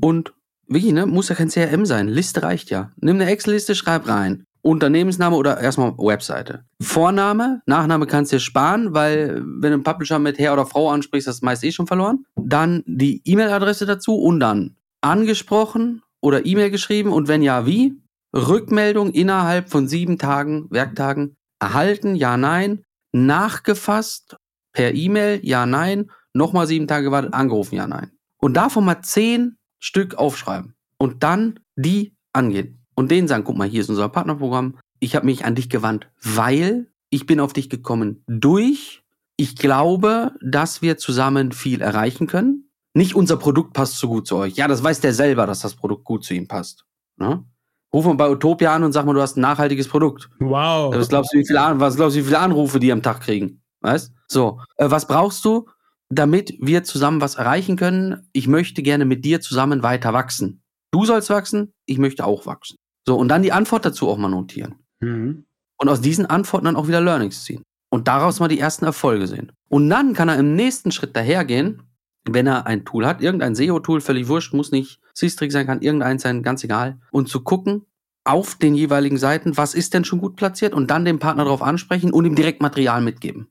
und 0.00 0.34
wie, 0.66 0.90
ne, 0.90 1.06
muss 1.06 1.28
ja 1.28 1.36
kein 1.36 1.48
CRM 1.48 1.86
sein. 1.86 2.08
Liste 2.08 2.42
reicht 2.42 2.68
ja. 2.68 2.90
Nimm 2.96 3.20
eine 3.20 3.30
Excel-Liste, 3.30 3.76
schreib 3.76 4.08
rein. 4.08 4.42
Unternehmensname 4.62 5.36
oder 5.36 5.60
erstmal 5.60 5.96
Webseite. 5.98 6.64
Vorname, 6.80 7.62
Nachname 7.66 8.06
kannst 8.06 8.32
du 8.32 8.36
dir 8.36 8.40
sparen, 8.40 8.94
weil 8.94 9.42
wenn 9.44 9.70
du 9.70 9.74
einen 9.74 9.82
Publisher 9.82 10.20
mit 10.20 10.38
Herr 10.38 10.52
oder 10.52 10.66
Frau 10.66 10.90
ansprichst, 10.90 11.28
du 11.28 11.44
meist 11.44 11.64
eh 11.64 11.72
schon 11.72 11.88
verloren. 11.88 12.24
Dann 12.36 12.84
die 12.86 13.20
E-Mail-Adresse 13.24 13.86
dazu 13.86 14.14
und 14.14 14.40
dann 14.40 14.76
angesprochen 15.00 16.02
oder 16.20 16.46
E-Mail 16.46 16.70
geschrieben 16.70 17.12
und 17.12 17.26
wenn 17.28 17.42
ja, 17.42 17.66
wie? 17.66 18.00
Rückmeldung 18.34 19.10
innerhalb 19.10 19.68
von 19.68 19.88
sieben 19.88 20.16
Tagen, 20.16 20.68
Werktagen 20.70 21.36
erhalten, 21.58 22.14
ja, 22.14 22.36
nein. 22.36 22.84
Nachgefasst 23.10 24.36
per 24.72 24.94
E-Mail, 24.94 25.40
ja, 25.42 25.66
nein. 25.66 26.10
Nochmal 26.32 26.66
sieben 26.66 26.86
Tage 26.86 27.04
gewartet, 27.04 27.34
angerufen, 27.34 27.74
ja, 27.74 27.86
nein. 27.86 28.12
Und 28.38 28.54
davon 28.54 28.84
mal 28.84 29.02
zehn 29.02 29.58
Stück 29.80 30.14
aufschreiben 30.14 30.74
und 30.96 31.22
dann 31.22 31.60
die 31.76 32.16
angehen 32.32 32.81
und 33.02 33.10
denen 33.10 33.26
sagen, 33.26 33.42
guck 33.42 33.56
mal, 33.56 33.68
hier 33.68 33.80
ist 33.80 33.90
unser 33.90 34.08
Partnerprogramm. 34.08 34.78
Ich 35.00 35.16
habe 35.16 35.26
mich 35.26 35.44
an 35.44 35.56
dich 35.56 35.68
gewandt, 35.68 36.08
weil 36.22 36.86
ich 37.10 37.26
bin 37.26 37.40
auf 37.40 37.52
dich 37.52 37.68
gekommen 37.68 38.22
durch. 38.28 39.02
Ich 39.36 39.56
glaube, 39.56 40.32
dass 40.40 40.82
wir 40.82 40.98
zusammen 40.98 41.50
viel 41.50 41.80
erreichen 41.80 42.28
können. 42.28 42.70
Nicht 42.94 43.16
unser 43.16 43.36
Produkt 43.36 43.72
passt 43.72 43.98
so 43.98 44.06
gut 44.06 44.28
zu 44.28 44.36
euch. 44.36 44.54
Ja, 44.54 44.68
das 44.68 44.84
weiß 44.84 45.00
der 45.00 45.14
selber, 45.14 45.46
dass 45.46 45.60
das 45.60 45.74
Produkt 45.74 46.04
gut 46.04 46.24
zu 46.24 46.32
ihm 46.32 46.46
passt. 46.46 46.84
Ne? 47.16 47.44
Ruf 47.92 48.04
mal 48.04 48.14
bei 48.14 48.30
Utopia 48.30 48.72
an 48.72 48.84
und 48.84 48.92
sag 48.92 49.04
mal, 49.04 49.14
du 49.14 49.20
hast 49.20 49.36
ein 49.36 49.40
nachhaltiges 49.40 49.88
Produkt. 49.88 50.30
Wow. 50.38 50.94
Was 50.94 51.08
glaubst 51.08 51.34
du, 51.34 51.38
wie 51.38 51.46
viele, 51.46 51.58
was 51.58 51.96
glaubst 51.96 52.14
du, 52.14 52.20
wie 52.20 52.24
viele 52.24 52.38
Anrufe 52.38 52.78
die 52.78 52.92
am 52.92 53.02
Tag 53.02 53.20
kriegen? 53.20 53.62
Weißt? 53.80 54.12
So. 54.28 54.60
Äh, 54.76 54.90
was 54.90 55.08
brauchst 55.08 55.44
du, 55.44 55.66
damit 56.08 56.54
wir 56.60 56.84
zusammen 56.84 57.20
was 57.20 57.34
erreichen 57.34 57.76
können? 57.76 58.28
Ich 58.32 58.46
möchte 58.46 58.82
gerne 58.82 59.06
mit 59.06 59.24
dir 59.24 59.40
zusammen 59.40 59.82
weiter 59.82 60.12
wachsen. 60.12 60.62
Du 60.92 61.04
sollst 61.06 61.30
wachsen, 61.30 61.72
ich 61.86 61.98
möchte 61.98 62.24
auch 62.24 62.46
wachsen. 62.46 62.76
So, 63.06 63.16
und 63.16 63.28
dann 63.28 63.42
die 63.42 63.52
Antwort 63.52 63.84
dazu 63.84 64.08
auch 64.08 64.18
mal 64.18 64.28
notieren. 64.28 64.76
Mhm. 65.00 65.44
Und 65.76 65.88
aus 65.88 66.00
diesen 66.00 66.26
Antworten 66.26 66.66
dann 66.66 66.76
auch 66.76 66.88
wieder 66.88 67.00
Learnings 67.00 67.44
ziehen. 67.44 67.62
Und 67.90 68.08
daraus 68.08 68.40
mal 68.40 68.48
die 68.48 68.60
ersten 68.60 68.84
Erfolge 68.84 69.26
sehen. 69.26 69.52
Und 69.68 69.90
dann 69.90 70.14
kann 70.14 70.28
er 70.28 70.38
im 70.38 70.54
nächsten 70.54 70.92
Schritt 70.92 71.16
dahergehen, 71.16 71.82
wenn 72.24 72.46
er 72.46 72.66
ein 72.66 72.84
Tool 72.84 73.06
hat, 73.06 73.20
irgendein 73.20 73.54
SEO-Tool, 73.54 74.00
völlig 74.00 74.28
wurscht, 74.28 74.54
muss 74.54 74.70
nicht 74.70 75.00
Systrix 75.12 75.52
sein, 75.52 75.66
kann 75.66 75.82
irgendein 75.82 76.18
sein, 76.18 76.42
ganz 76.42 76.62
egal. 76.62 77.00
Und 77.10 77.28
zu 77.28 77.42
gucken, 77.42 77.84
auf 78.24 78.54
den 78.54 78.74
jeweiligen 78.74 79.18
Seiten, 79.18 79.56
was 79.56 79.74
ist 79.74 79.94
denn 79.94 80.04
schon 80.04 80.20
gut 80.20 80.36
platziert 80.36 80.74
und 80.74 80.90
dann 80.90 81.04
den 81.04 81.18
Partner 81.18 81.44
darauf 81.44 81.62
ansprechen 81.62 82.12
und 82.12 82.24
ihm 82.24 82.36
direkt 82.36 82.62
Material 82.62 83.00
mitgeben. 83.00 83.48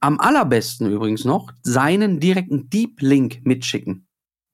Am 0.00 0.20
allerbesten 0.20 0.90
übrigens 0.90 1.24
noch 1.24 1.52
seinen 1.62 2.20
direkten 2.20 2.70
Deep 2.70 3.00
Link 3.00 3.40
mitschicken 3.44 4.06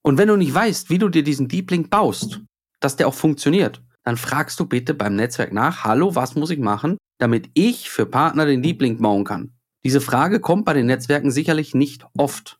Und 0.02 0.18
wenn 0.18 0.28
du 0.28 0.36
nicht 0.36 0.54
weißt, 0.54 0.90
wie 0.90 0.98
du 0.98 1.08
dir 1.08 1.22
diesen 1.22 1.48
Deep 1.48 1.70
Link 1.70 1.90
baust, 1.90 2.40
dass 2.80 2.96
der 2.96 3.08
auch 3.08 3.14
funktioniert, 3.14 3.82
dann 4.08 4.16
fragst 4.16 4.58
du 4.58 4.64
bitte 4.64 4.94
beim 4.94 5.16
Netzwerk 5.16 5.52
nach, 5.52 5.84
hallo, 5.84 6.14
was 6.14 6.34
muss 6.34 6.48
ich 6.48 6.58
machen, 6.58 6.96
damit 7.18 7.50
ich 7.52 7.90
für 7.90 8.06
Partner 8.06 8.46
den 8.46 8.62
Deep 8.62 8.80
Link 8.80 9.02
bauen 9.02 9.22
kann? 9.22 9.52
Diese 9.84 10.00
Frage 10.00 10.40
kommt 10.40 10.64
bei 10.64 10.72
den 10.72 10.86
Netzwerken 10.86 11.30
sicherlich 11.30 11.74
nicht 11.74 12.06
oft. 12.16 12.58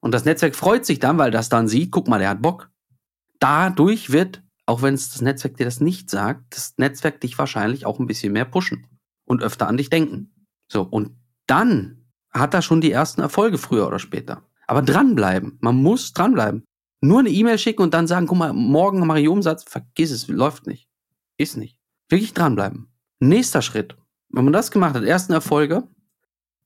Und 0.00 0.12
das 0.12 0.24
Netzwerk 0.24 0.56
freut 0.56 0.84
sich 0.84 0.98
dann, 0.98 1.16
weil 1.16 1.30
das 1.30 1.48
dann 1.50 1.68
sieht, 1.68 1.92
guck 1.92 2.08
mal, 2.08 2.18
der 2.18 2.30
hat 2.30 2.42
Bock. 2.42 2.72
Dadurch 3.38 4.10
wird, 4.10 4.42
auch 4.66 4.82
wenn 4.82 4.94
es 4.94 5.10
das 5.10 5.20
Netzwerk 5.20 5.56
dir 5.56 5.66
das 5.66 5.80
nicht 5.80 6.10
sagt, 6.10 6.56
das 6.56 6.74
Netzwerk 6.78 7.20
dich 7.20 7.38
wahrscheinlich 7.38 7.86
auch 7.86 8.00
ein 8.00 8.08
bisschen 8.08 8.32
mehr 8.32 8.44
pushen 8.44 8.88
und 9.24 9.40
öfter 9.40 9.68
an 9.68 9.76
dich 9.76 9.90
denken. 9.90 10.34
So, 10.66 10.82
und 10.82 11.12
dann 11.46 12.08
hat 12.32 12.54
er 12.54 12.62
schon 12.62 12.80
die 12.80 12.90
ersten 12.90 13.20
Erfolge 13.20 13.58
früher 13.58 13.86
oder 13.86 14.00
später. 14.00 14.42
Aber 14.66 14.82
dranbleiben. 14.82 15.58
Man 15.60 15.76
muss 15.76 16.12
dranbleiben. 16.12 16.64
Nur 17.00 17.20
eine 17.20 17.30
E-Mail 17.30 17.58
schicken 17.58 17.82
und 17.82 17.94
dann 17.94 18.08
sagen, 18.08 18.26
guck 18.26 18.38
mal, 18.38 18.52
morgen 18.52 19.06
mache 19.06 19.20
ich 19.20 19.28
Umsatz, 19.28 19.62
vergiss 19.62 20.10
es, 20.10 20.26
läuft 20.26 20.66
nicht. 20.66 20.87
Ist 21.38 21.56
nicht. 21.56 21.78
Wirklich 22.08 22.34
dranbleiben. 22.34 22.92
Nächster 23.20 23.62
Schritt. 23.62 23.96
Wenn 24.30 24.44
man 24.44 24.52
das 24.52 24.70
gemacht 24.70 24.94
hat, 24.94 25.04
ersten 25.04 25.32
Erfolge, 25.32 25.88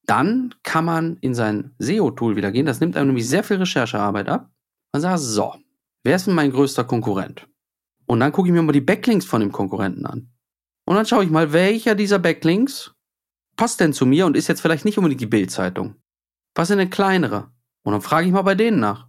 dann 0.07 0.55
kann 0.62 0.85
man 0.85 1.17
in 1.19 1.35
sein 1.35 1.75
SEO-Tool 1.79 2.35
wieder 2.37 2.50
gehen. 2.50 2.67
Das 2.67 2.81
nimmt 2.81 2.97
einem 2.97 3.09
nämlich 3.09 3.29
sehr 3.29 3.45
viel 3.45 3.59
Recherchearbeit 3.59 4.29
ab. 4.29 4.50
Man 4.93 5.02
sagt, 5.02 5.21
so, 5.21 5.55
wer 6.02 6.17
ist 6.17 6.26
denn 6.26 6.35
mein 6.35 6.50
größter 6.50 6.85
Konkurrent? 6.85 7.49
Und 8.07 8.21
dann 8.21 8.33
gucke 8.33 8.49
ich 8.49 8.52
mir 8.52 8.62
mal 8.62 8.73
die 8.73 8.81
Backlinks 8.81 9.25
von 9.25 9.41
dem 9.41 9.52
Konkurrenten 9.52 10.07
an. 10.07 10.33
Und 10.85 10.97
dann 10.97 11.07
schaue 11.07 11.25
ich 11.25 11.31
mal, 11.31 11.52
welcher 11.52 11.95
dieser 11.95 12.19
Backlinks 12.19 12.93
passt 13.57 13.81
denn 13.81 13.93
zu 13.93 14.07
mir 14.07 14.26
und 14.26 14.37
ist 14.37 14.49
jetzt 14.49 14.61
vielleicht 14.61 14.85
nicht 14.85 14.99
unbedingt 14.99 15.21
die 15.21 15.26
Bildzeitung. 15.26 15.97
Was 16.55 16.69
sind 16.69 16.79
denn 16.79 16.91
kleinere? 16.91 17.50
Und 17.85 17.93
dann 17.93 18.02
frage 18.02 18.26
ich 18.26 18.33
mal 18.33 18.43
bei 18.43 18.55
denen 18.55 18.81
nach 18.81 19.09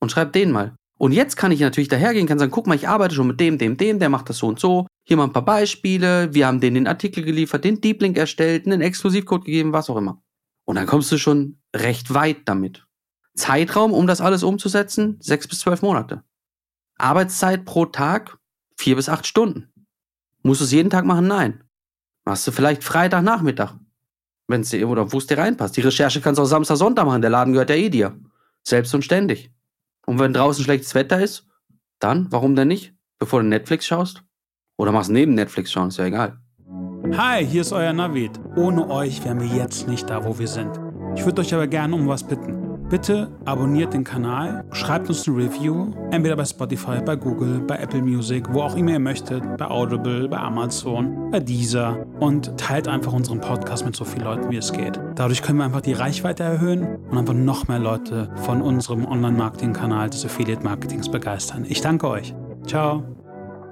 und 0.00 0.10
schreibe 0.10 0.32
denen 0.32 0.52
mal. 0.52 0.76
Und 0.98 1.12
jetzt 1.12 1.36
kann 1.36 1.52
ich 1.52 1.60
natürlich 1.60 1.88
dahergehen, 1.88 2.26
kann 2.26 2.38
sagen, 2.38 2.52
guck 2.52 2.66
mal, 2.66 2.74
ich 2.74 2.88
arbeite 2.88 3.14
schon 3.14 3.26
mit 3.26 3.40
dem, 3.40 3.58
dem, 3.58 3.76
dem, 3.76 3.98
der 3.98 4.10
macht 4.10 4.28
das 4.28 4.38
so 4.38 4.46
und 4.46 4.60
so. 4.60 4.86
Hier 5.04 5.18
mal 5.18 5.24
ein 5.24 5.32
paar 5.32 5.44
Beispiele. 5.44 6.32
Wir 6.32 6.46
haben 6.46 6.60
denen 6.60 6.76
den 6.76 6.86
Artikel 6.86 7.22
geliefert, 7.22 7.64
den 7.64 7.80
Deep 7.80 8.00
Link 8.00 8.16
erstellt, 8.16 8.66
einen 8.66 8.80
Exklusivcode 8.80 9.44
gegeben, 9.44 9.72
was 9.72 9.90
auch 9.90 9.96
immer. 9.96 10.22
Und 10.64 10.76
dann 10.76 10.86
kommst 10.86 11.12
du 11.12 11.18
schon 11.18 11.58
recht 11.76 12.12
weit 12.14 12.38
damit. 12.46 12.86
Zeitraum, 13.34 13.92
um 13.92 14.06
das 14.06 14.20
alles 14.20 14.42
umzusetzen, 14.42 15.18
sechs 15.20 15.46
bis 15.46 15.60
zwölf 15.60 15.82
Monate. 15.82 16.22
Arbeitszeit 16.96 17.64
pro 17.64 17.86
Tag, 17.86 18.38
vier 18.76 18.96
bis 18.96 19.08
acht 19.08 19.26
Stunden. 19.26 19.70
Musst 20.42 20.60
du 20.60 20.64
es 20.64 20.72
jeden 20.72 20.90
Tag 20.90 21.04
machen? 21.04 21.26
Nein. 21.26 21.64
Machst 22.24 22.46
du 22.46 22.52
vielleicht 22.52 22.82
Freitagnachmittag, 22.82 23.74
wenn 24.46 24.62
es 24.62 24.70
dir 24.70 24.88
oder 24.88 25.12
wo 25.12 25.18
es 25.18 25.26
dir 25.26 25.36
reinpasst. 25.36 25.76
Die 25.76 25.82
Recherche 25.82 26.20
kannst 26.22 26.38
du 26.38 26.42
auch 26.42 26.46
Samstag, 26.46 26.76
Sonntag 26.76 27.04
machen. 27.04 27.20
Der 27.20 27.30
Laden 27.30 27.52
gehört 27.52 27.70
ja 27.70 27.76
eh 27.76 27.90
dir. 27.90 28.18
Selbst 28.62 28.94
und 28.94 29.04
ständig. 29.04 29.50
Und 30.06 30.18
wenn 30.18 30.32
draußen 30.32 30.64
schlechtes 30.64 30.94
Wetter 30.94 31.20
ist, 31.20 31.46
dann, 31.98 32.30
warum 32.30 32.56
denn 32.56 32.68
nicht? 32.68 32.94
Bevor 33.18 33.42
du 33.42 33.48
Netflix 33.48 33.86
schaust? 33.86 34.22
Oder 34.76 34.92
machst 34.92 35.10
neben 35.10 35.34
Netflix 35.34 35.70
schauen, 35.70 35.88
ist 35.88 35.98
ja 35.98 36.06
egal. 36.06 36.38
Hi, 37.16 37.46
hier 37.46 37.60
ist 37.60 37.72
euer 37.72 37.92
Navid. 37.92 38.32
Ohne 38.56 38.90
euch 38.90 39.24
wären 39.24 39.40
wir 39.40 39.46
jetzt 39.46 39.86
nicht 39.86 40.10
da, 40.10 40.24
wo 40.24 40.38
wir 40.38 40.48
sind. 40.48 40.70
Ich 41.14 41.24
würde 41.24 41.42
euch 41.42 41.54
aber 41.54 41.66
gerne 41.66 41.94
um 41.94 42.08
was 42.08 42.24
bitten. 42.24 42.64
Bitte 42.90 43.30
abonniert 43.44 43.94
den 43.94 44.04
Kanal, 44.04 44.64
schreibt 44.72 45.08
uns 45.08 45.26
eine 45.26 45.38
Review, 45.38 45.90
entweder 46.10 46.36
bei 46.36 46.44
Spotify, 46.44 47.00
bei 47.04 47.16
Google, 47.16 47.60
bei 47.60 47.76
Apple 47.76 48.02
Music, 48.02 48.52
wo 48.52 48.60
auch 48.60 48.76
immer 48.76 48.92
ihr 48.92 48.98
möchtet, 48.98 49.42
bei 49.56 49.66
Audible, 49.66 50.28
bei 50.28 50.38
Amazon, 50.38 51.30
bei 51.30 51.40
Deezer 51.40 52.06
und 52.20 52.56
teilt 52.58 52.86
einfach 52.86 53.12
unseren 53.12 53.40
Podcast 53.40 53.86
mit 53.86 53.96
so 53.96 54.04
vielen 54.04 54.24
Leuten, 54.24 54.50
wie 54.50 54.58
es 54.58 54.72
geht. 54.72 55.00
Dadurch 55.14 55.42
können 55.42 55.58
wir 55.58 55.64
einfach 55.64 55.80
die 55.80 55.94
Reichweite 55.94 56.42
erhöhen 56.42 56.96
und 57.10 57.16
einfach 57.16 57.34
noch 57.34 57.68
mehr 57.68 57.78
Leute 57.78 58.28
von 58.36 58.60
unserem 58.60 59.06
Online-Marketing-Kanal 59.06 60.10
des 60.10 60.24
Affiliate-Marketings 60.26 61.10
begeistern. 61.10 61.64
Ich 61.68 61.80
danke 61.80 62.08
euch. 62.08 62.34
Ciao. 62.66 63.02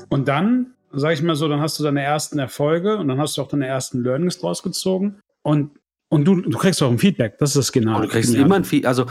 Und 0.08 0.26
dann, 0.26 0.74
sag 0.92 1.14
ich 1.14 1.22
mal 1.22 1.36
so, 1.36 1.48
dann 1.48 1.60
hast 1.60 1.78
du 1.78 1.82
deine 1.82 2.02
ersten 2.02 2.38
Erfolge 2.38 2.96
und 2.96 3.08
dann 3.08 3.18
hast 3.18 3.36
du 3.36 3.42
auch 3.42 3.48
deine 3.48 3.66
ersten 3.66 4.02
Learnings 4.02 4.38
draus 4.38 4.62
gezogen 4.62 5.20
und 5.42 5.72
und 6.08 6.26
du, 6.26 6.42
du 6.42 6.58
kriegst 6.58 6.82
auch 6.82 6.90
ein 6.90 6.98
Feedback, 6.98 7.38
das 7.38 7.50
ist 7.50 7.56
das 7.56 7.72
genau. 7.72 8.02
du 8.02 8.06
kriegst 8.06 8.34
immer 8.34 8.56
ein 8.56 8.64
Feedback. 8.64 8.88
Also, 8.88 9.06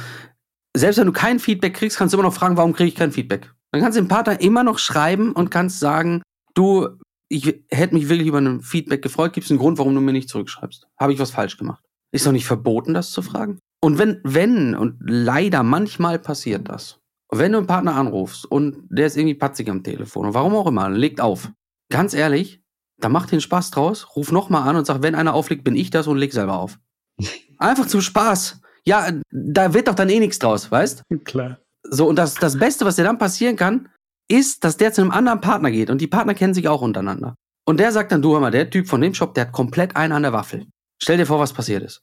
selbst 0.77 0.99
wenn 0.99 1.07
du 1.07 1.11
kein 1.11 1.39
Feedback 1.39 1.73
kriegst, 1.73 1.97
kannst 1.97 2.13
du 2.13 2.17
immer 2.19 2.27
noch 2.27 2.33
fragen, 2.35 2.57
warum 2.57 2.73
kriege 2.73 2.89
ich 2.89 2.95
kein 2.95 3.11
Feedback? 3.11 3.51
Dann 3.71 3.81
kannst 3.81 3.97
du 3.97 4.03
dem 4.03 4.07
Partner 4.07 4.39
immer 4.39 4.63
noch 4.63 4.77
schreiben 4.77 5.31
und 5.31 5.49
kannst 5.49 5.79
sagen, 5.79 6.21
du, 6.53 6.89
ich 7.27 7.63
hätte 7.71 7.95
mich 7.95 8.07
wirklich 8.07 8.27
über 8.27 8.39
ein 8.39 8.61
Feedback 8.61 9.01
gefreut. 9.01 9.33
Gibt 9.33 9.45
es 9.45 9.51
einen 9.51 9.59
Grund, 9.59 9.79
warum 9.79 9.95
du 9.95 10.01
mir 10.01 10.11
nicht 10.11 10.29
zurückschreibst? 10.29 10.85
Habe 10.99 11.11
ich 11.11 11.17
was 11.17 11.31
falsch 11.31 11.57
gemacht? 11.57 11.83
Ist 12.11 12.27
doch 12.27 12.31
nicht 12.31 12.45
verboten, 12.45 12.93
das 12.93 13.09
zu 13.09 13.23
fragen. 13.23 13.57
Und 13.83 13.97
wenn, 13.97 14.19
wenn, 14.23 14.75
und 14.75 14.97
leider 14.99 15.63
manchmal 15.63 16.19
passiert 16.19 16.69
das, 16.69 16.99
wenn 17.31 17.53
du 17.53 17.59
einen 17.59 17.67
Partner 17.67 17.95
anrufst 17.95 18.45
und 18.45 18.83
der 18.89 19.07
ist 19.07 19.17
irgendwie 19.17 19.35
patzig 19.35 19.69
am 19.69 19.83
Telefon 19.83 20.27
und 20.27 20.33
warum 20.35 20.53
auch 20.53 20.67
immer, 20.67 20.89
legt 20.89 21.19
auf. 21.19 21.51
Ganz 21.91 22.15
ehrlich, 22.15 22.63
da 22.99 23.09
macht 23.09 23.31
den 23.31 23.41
Spaß 23.41 23.71
draus, 23.71 24.15
ruf 24.15 24.31
nochmal 24.31 24.67
an 24.67 24.75
und 24.75 24.85
sag, 24.85 25.03
wenn 25.03 25.15
einer 25.15 25.33
auflegt, 25.33 25.63
bin 25.63 25.75
ich 25.75 25.91
das 25.91 26.07
und 26.07 26.17
leg 26.17 26.33
selber 26.33 26.57
auf. 26.57 26.79
Einfach 27.59 27.85
zum 27.85 28.01
Spaß. 28.01 28.61
Ja, 28.85 29.11
da 29.29 29.73
wird 29.75 29.87
doch 29.87 29.93
dann 29.93 30.09
eh 30.09 30.19
nichts 30.19 30.39
draus, 30.39 30.71
weißt? 30.71 31.03
Klar. 31.23 31.59
So, 31.83 32.07
und 32.07 32.15
das, 32.15 32.35
das 32.35 32.57
Beste, 32.57 32.85
was 32.85 32.95
dir 32.95 33.03
dann 33.03 33.19
passieren 33.19 33.55
kann, 33.55 33.89
ist, 34.27 34.63
dass 34.63 34.77
der 34.77 34.93
zu 34.93 35.01
einem 35.01 35.11
anderen 35.11 35.41
Partner 35.41 35.69
geht. 35.69 35.89
Und 35.89 36.01
die 36.01 36.07
Partner 36.07 36.33
kennen 36.33 36.53
sich 36.53 36.67
auch 36.67 36.81
untereinander. 36.81 37.35
Und 37.65 37.79
der 37.79 37.91
sagt 37.91 38.11
dann, 38.11 38.21
du 38.21 38.33
hör 38.33 38.39
mal, 38.39 38.51
der 38.51 38.69
Typ 38.69 38.87
von 38.87 39.01
dem 39.01 39.13
Shop, 39.13 39.33
der 39.33 39.45
hat 39.45 39.51
komplett 39.51 39.95
einen 39.95 40.13
an 40.13 40.23
der 40.23 40.33
Waffel. 40.33 40.65
Stell 41.01 41.17
dir 41.17 41.25
vor, 41.25 41.39
was 41.39 41.53
passiert 41.53 41.83
ist. 41.83 42.01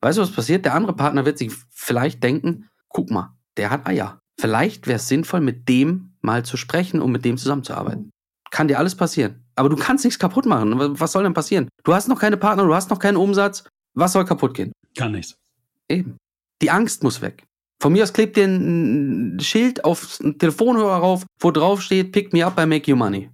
Weißt 0.00 0.18
du, 0.18 0.22
was 0.22 0.30
passiert? 0.32 0.64
Der 0.64 0.74
andere 0.74 0.94
Partner 0.94 1.24
wird 1.24 1.38
sich 1.38 1.52
vielleicht 1.70 2.22
denken, 2.22 2.68
guck 2.88 3.10
mal, 3.10 3.36
der 3.56 3.70
hat 3.70 3.86
Eier. 3.86 4.20
Vielleicht 4.40 4.86
wäre 4.86 4.96
es 4.96 5.08
sinnvoll, 5.08 5.40
mit 5.40 5.68
dem 5.68 6.16
mal 6.20 6.44
zu 6.44 6.56
sprechen 6.56 7.00
und 7.00 7.10
mit 7.10 7.24
dem 7.24 7.36
zusammenzuarbeiten. 7.36 8.10
Kann 8.50 8.68
dir 8.68 8.78
alles 8.78 8.94
passieren. 8.94 9.44
Aber 9.56 9.68
du 9.68 9.76
kannst 9.76 10.04
nichts 10.04 10.18
kaputt 10.18 10.46
machen. 10.46 10.74
Was 10.98 11.12
soll 11.12 11.24
denn 11.24 11.34
passieren? 11.34 11.68
Du 11.84 11.94
hast 11.94 12.08
noch 12.08 12.18
keine 12.18 12.36
Partner, 12.36 12.64
du 12.64 12.74
hast 12.74 12.90
noch 12.90 12.98
keinen 12.98 13.16
Umsatz. 13.16 13.64
Was 13.94 14.12
soll 14.12 14.24
kaputt 14.24 14.54
gehen? 14.54 14.72
Gar 14.96 15.10
nichts. 15.10 15.34
Eben. 15.88 16.16
Die 16.62 16.70
Angst 16.70 17.02
muss 17.02 17.20
weg. 17.20 17.44
Von 17.80 17.92
mir 17.92 18.02
aus 18.02 18.12
klebt 18.12 18.36
dir 18.36 18.44
ein 18.46 19.38
Schild 19.40 19.84
auf 19.84 20.18
einen 20.20 20.38
Telefonhörer 20.38 20.96
rauf, 20.96 21.24
wo 21.40 21.50
drauf 21.50 21.80
steht, 21.80 22.12
pick 22.12 22.32
me 22.32 22.44
up, 22.44 22.58
I 22.58 22.66
make 22.66 22.90
you 22.90 22.96
money. 22.96 23.30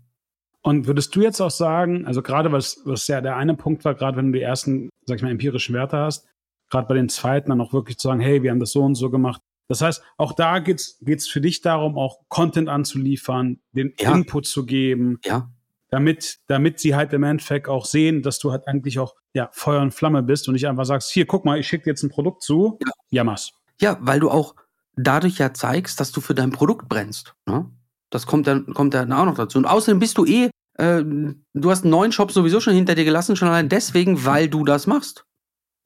Und 0.61 0.87
würdest 0.87 1.15
du 1.15 1.23
jetzt 1.23 1.41
auch 1.41 1.51
sagen, 1.51 2.07
also 2.07 2.23
gerade 2.23 2.53
was, 2.53 2.81
was 2.85 3.07
ja 3.07 3.21
der 3.21 3.37
eine 3.37 3.55
Punkt 3.55 3.85
war, 3.85 3.95
gerade 3.95 4.17
wenn 4.17 4.33
du 4.33 4.39
die 4.39 4.43
ersten, 4.43 4.89
sag 5.07 5.17
ich 5.17 5.23
mal, 5.23 5.31
empirischen 5.31 5.75
Werte 5.75 5.99
hast, 5.99 6.27
gerade 6.71 6.89
bei 6.89 6.95
den 6.95 7.09
zweiten 7.09 7.51
dann 7.51 7.61
auch 7.61 7.73
wirklich 7.73 7.99
zu 7.99 8.09
sagen, 8.09 8.21
hey, 8.21 8.43
wir 8.43 8.51
haben 8.51 8.61
das 8.61 8.71
so 8.71 8.83
und 8.83 8.95
so 8.95 9.11
gemacht. 9.11 9.41
Das 9.69 9.81
heißt, 9.81 10.03
auch 10.19 10.33
da 10.33 10.59
geht's 10.59 10.99
geht's 11.01 11.27
für 11.27 11.41
dich 11.41 11.61
darum, 11.61 11.99
auch 11.99 12.21
Content 12.29 12.69
anzuliefern, 12.69 13.61
den 13.73 13.95
ja. 13.99 14.15
Input 14.15 14.47
zu 14.47 14.67
geben. 14.67 15.19
Ja 15.25 15.51
damit, 15.95 16.41
damit 16.49 16.81
sie 16.81 16.97
halt 16.97 17.13
im 17.13 17.23
Endeffekt 17.23 17.69
auch 17.69 17.85
sehen, 17.85 18.23
dass 18.23 18.41
du 18.41 18.51
halt 18.51 18.67
eigentlich 18.67 18.99
auch 18.99 19.15
ja, 19.33 19.49
Feuer 19.53 19.81
und 19.81 19.95
Flamme 19.95 20.25
bist 20.25 20.49
und 20.49 20.55
nicht 20.55 20.67
einfach 20.67 20.85
sagst, 20.85 21.13
hier, 21.13 21.25
guck 21.25 21.45
mal, 21.45 21.61
ich 21.61 21.69
schicke 21.69 21.85
dir 21.85 21.91
jetzt 21.91 22.03
ein 22.03 22.11
Produkt 22.11 22.43
zu, 22.43 22.79
ja, 22.85 22.93
ja 23.11 23.25
mach's. 23.25 23.53
Ja, 23.81 23.97
weil 24.01 24.19
du 24.19 24.29
auch 24.29 24.57
dadurch 24.97 25.39
ja 25.39 25.55
zeigst, 25.55 26.01
dass 26.01 26.11
du 26.11 26.21
für 26.21 26.35
dein 26.35 26.51
Produkt 26.51 26.89
brennst. 26.89 27.35
Ne? 27.47 27.71
Das 28.11 28.27
kommt 28.27 28.49
dann, 28.49 28.67
kommt 28.75 28.93
dann 28.93 29.13
auch 29.13 29.25
noch 29.25 29.37
dazu. 29.37 29.57
Und 29.57 29.67
außerdem 29.67 30.01
bist 30.01 30.19
du 30.19 30.25
eh, 30.25 30.51
äh, 30.79 31.05
du 31.05 31.71
hast 31.71 31.85
einen 31.85 31.93
neuen 31.93 32.11
Shop 32.11 32.33
sowieso 32.33 32.59
schon 32.59 32.75
hinter 32.75 32.97
dir 32.97 33.05
gelassen, 33.05 33.37
schon 33.37 33.49
allein 33.49 33.69
deswegen, 33.69 34.25
weil 34.25 34.49
du 34.49 34.65
das 34.65 34.89
machst. 34.89 35.27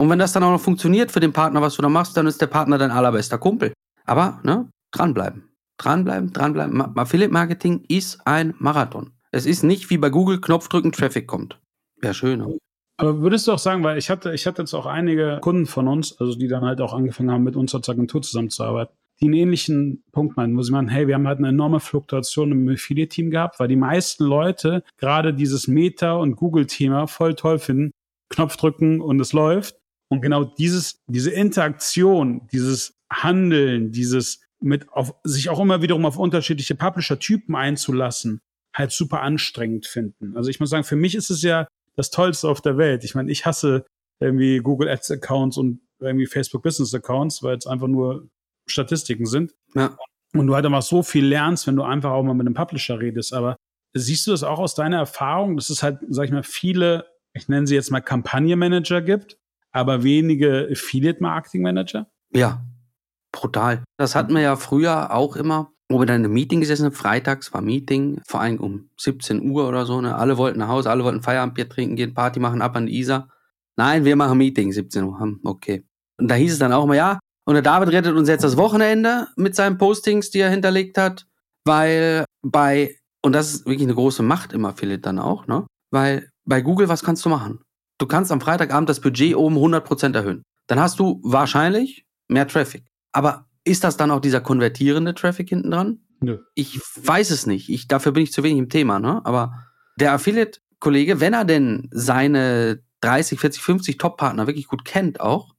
Und 0.01 0.11
wenn 0.11 0.19
das 0.19 0.33
dann 0.33 0.45
auch 0.45 0.53
noch 0.53 0.61
funktioniert 0.61 1.11
für 1.11 1.21
den 1.21 1.33
Partner, 1.33 1.61
was 1.61 1.75
du 1.75 1.83
da 1.83 1.89
machst, 1.89 2.17
dann 2.17 2.27
ist 2.27 2.41
der 2.41 2.47
Partner 2.47 2.79
dein 2.79 2.93
allerbester 2.93 3.37
Kumpel. 3.37 3.73
Aber, 4.05 4.41
ne, 4.45 4.71
dranbleiben. 4.93 5.49
Dranbleiben, 5.77 6.33
dranbleiben. 6.33 6.97
Affiliate 6.97 7.33
Marketing 7.33 7.85
ist 7.89 8.21
ein 8.25 8.55
Marathon. 8.59 9.13
Es 9.31 9.45
ist 9.45 9.63
nicht 9.63 9.91
wie 9.91 9.99
bei 9.99 10.11
Google 10.11 10.41
Knopf 10.41 10.69
drücken, 10.69 10.93
Traffic 10.93 11.27
kommt. 11.27 11.61
Wäre 12.01 12.15
schöner. 12.15 12.49
Aber 12.97 13.21
würdest 13.21 13.47
du 13.47 13.53
auch 13.53 13.59
sagen, 13.59 13.85
weil 13.85 13.99
ich 13.99 14.11
hatte, 14.11 14.35
ich 14.35 14.47
hatte 14.47 14.63
jetzt 14.63 14.75
auch 14.75 14.87
einige 14.87 15.39
Kunden 15.41 15.67
von 15.67 15.87
uns, 15.87 16.19
also 16.21 16.37
die 16.37 16.49
dann 16.49 16.65
halt 16.65 16.81
auch 16.81 16.93
angefangen 16.93 17.31
haben, 17.31 17.45
mit 17.45 17.55
uns 17.55 17.75
als 17.75 17.89
Agentur 17.89 18.23
zusammenzuarbeiten, 18.23 18.93
die 19.21 19.27
einen 19.27 19.35
ähnlichen 19.35 20.03
Punkt 20.11 20.37
meinen, 20.37 20.57
wo 20.57 20.63
sie 20.63 20.73
meinen, 20.73 20.89
hey, 20.89 21.07
wir 21.07 21.15
haben 21.15 21.29
halt 21.29 21.39
eine 21.39 21.49
enorme 21.49 21.79
Fluktuation 21.79 22.51
im 22.51 22.69
Affiliate-Team 22.69 23.31
gehabt, 23.31 23.61
weil 23.61 23.69
die 23.69 23.77
meisten 23.77 24.25
Leute 24.25 24.83
gerade 24.97 25.33
dieses 25.33 25.69
Meta- 25.69 26.17
und 26.17 26.35
Google-Thema 26.35 27.07
voll 27.07 27.35
toll 27.35 27.59
finden, 27.59 27.93
Knopf 28.31 28.57
drücken 28.57 29.01
und 29.01 29.21
es 29.21 29.33
läuft. 29.33 29.78
Und 30.11 30.23
genau 30.23 30.45
dieses, 30.45 31.03
diese 31.07 31.31
Interaktion, 31.31 32.49
dieses 32.53 32.95
Handeln, 33.11 33.93
dieses 33.93 34.41
mit 34.61 34.89
auf, 34.93 35.15
sich 35.23 35.51
auch 35.51 35.61
immer 35.61 35.83
wiederum 35.83 36.05
auf 36.05 36.19
unterschiedliche 36.19 36.75
Publisher-Typen 36.75 37.55
einzulassen, 37.55 38.41
halt 38.75 38.91
super 38.91 39.23
anstrengend 39.23 39.87
finden. 39.87 40.37
Also 40.37 40.51
ich 40.51 40.61
muss 40.61 40.71
sagen, 40.71 40.85
für 40.85 40.97
mich 40.97 41.15
ist 41.15 41.31
es 41.31 41.43
ja 41.43 41.67
das 41.97 42.11
Tollste 42.11 42.49
auf 42.49 42.61
der 42.61 42.77
Welt. 42.77 43.05
Ich 43.05 43.15
meine, 43.15 43.31
ich 43.31 43.47
hasse 43.47 43.85
irgendwie 44.21 44.59
Google 44.59 44.89
Ads 44.89 45.13
Accounts 45.13 45.57
und 45.59 45.81
irgendwie 46.01 46.27
Facebook 46.27 46.63
Business 46.63 46.95
Accounts, 46.95 47.43
weil 47.43 47.57
es 47.57 47.67
einfach 47.67 47.89
nur 47.89 48.29
Statistiken 48.67 49.27
sind. 49.27 49.55
Ja. 49.75 49.97
Und 50.35 50.47
du 50.47 50.55
halt 50.55 50.65
immer 50.65 50.83
so 50.83 51.03
viel 51.03 51.25
lernst, 51.25 51.67
wenn 51.67 51.77
du 51.77 51.83
einfach 51.83 52.11
auch 52.11 52.23
mal 52.23 52.35
mit 52.35 52.47
einem 52.47 52.55
Publisher 52.55 53.01
redest. 53.01 53.33
Aber 53.33 53.57
siehst 53.95 54.27
du 54.27 54.33
das 54.33 54.43
auch 54.43 54.59
aus 54.59 54.75
deiner 54.75 54.99
Erfahrung, 54.99 55.57
dass 55.57 55.71
es 55.71 55.83
halt, 55.83 56.01
sag 56.09 56.27
ich 56.27 56.33
mal, 56.33 56.43
viele, 56.43 57.07
ich 57.33 57.49
nenne 57.49 57.67
sie 57.67 57.75
jetzt 57.75 57.91
mal 57.91 58.01
Kampagnenmanager 58.01 59.01
gibt, 59.01 59.38
aber 59.73 60.03
wenige 60.03 60.69
Affiliate 60.71 61.23
Marketing 61.23 61.63
Manager? 61.63 62.07
Ja, 62.33 62.65
brutal. 63.33 63.85
Das 63.97 64.15
hatten 64.15 64.35
wir 64.35 64.43
ja 64.43 64.57
früher 64.57 65.13
auch 65.15 65.37
immer 65.37 65.73
wo 65.89 65.99
wir 65.99 66.07
dann 66.07 66.21
in 66.21 66.25
einem 66.27 66.35
Meeting 66.35 66.61
gesessen 66.61 66.85
haben, 66.85 66.93
freitags 66.93 67.53
war 67.55 67.63
Meeting, 67.63 68.21
vor 68.27 68.41
allem 68.41 68.61
um 68.61 68.91
17 68.99 69.51
Uhr 69.51 69.67
oder 69.69 69.87
so, 69.87 70.01
ne? 70.01 70.17
Alle 70.17 70.37
wollten 70.37 70.59
nach 70.59 70.69
Hause, 70.69 70.91
alle 70.91 71.03
wollten 71.03 71.23
Feierabendbier 71.23 71.69
trinken, 71.69 71.97
gehen, 71.97 72.15
Party 72.15 72.41
machen, 72.41 72.61
ab 72.61 72.77
an 72.77 72.87
die 72.87 72.99
Isar. 72.99 73.29
Nein, 73.77 74.05
wir 74.05 74.17
machen 74.17 74.37
Meeting, 74.37 74.73
17 74.73 75.05
Uhr. 75.05 75.19
Hm, 75.19 75.41
okay. 75.45 75.87
Und 76.19 76.29
da 76.29 76.35
hieß 76.35 76.53
es 76.53 76.59
dann 76.59 76.73
auch 76.73 76.85
immer, 76.85 76.97
ja, 76.97 77.19
und 77.47 77.55
der 77.55 77.63
David 77.63 77.91
rettet 77.91 78.15
uns 78.15 78.29
jetzt 78.29 78.45
das 78.45 78.59
Wochenende 78.59 79.29
mit 79.37 79.55
seinen 79.55 79.79
Postings, 79.79 80.31
die 80.31 80.41
er 80.41 80.51
hinterlegt 80.51 80.99
hat, 80.99 81.27
weil 81.65 82.25
bei, 82.43 82.97
und 83.23 83.33
das 83.33 83.55
ist 83.55 83.67
wirklich 83.67 83.85
eine 83.85 83.95
große 83.95 84.23
Macht 84.23 84.53
im 84.53 84.67
Affiliate 84.67 85.01
dann 85.01 85.19
auch, 85.19 85.47
ne? 85.47 85.67
Weil 85.91 86.29
bei 86.45 86.61
Google, 86.61 86.91
was 86.91 87.03
kannst 87.03 87.25
du 87.25 87.31
machen? 87.31 87.61
Du 87.99 88.07
kannst 88.07 88.31
am 88.31 88.41
Freitagabend 88.41 88.89
das 88.89 89.01
Budget 89.01 89.35
oben 89.35 89.57
100% 89.57 90.15
erhöhen. 90.15 90.43
Dann 90.69 90.81
hast 90.81 90.99
du 90.99 91.21
wahrscheinlich 91.25 92.07
mehr 92.29 92.47
Traffic. 92.47 92.85
Aber 93.13 93.47
ist 93.65 93.85
das 93.85 93.97
dann 93.97 94.11
auch 94.11 94.21
dieser 94.21 94.41
konvertierende 94.41 95.15
Traffic 95.15 95.49
hinten 95.49 95.71
dran? 95.71 95.99
Nö. 96.21 96.39
Ich 96.55 96.81
weiß 96.97 97.31
es 97.31 97.47
nicht. 97.47 97.69
Ich, 97.69 97.89
dafür 97.89 98.13
bin 98.13 98.23
ich 98.23 98.33
zu 98.33 98.43
wenig 98.43 98.59
im 98.59 98.69
Thema, 98.69 98.99
ne? 98.99 99.21
Aber 99.25 99.65
der 99.99 100.13
Affiliate-Kollege, 100.13 101.21
wenn 101.21 101.35
er 101.35 101.45
denn 101.45 101.89
seine 101.93 102.83
30, 103.01 103.39
40, 103.39 103.63
50 103.63 103.99
Top-Partner 103.99 104.47
wirklich 104.47 104.67
gut 104.67 104.85
kennt 104.85 105.21
auch, 105.21 105.55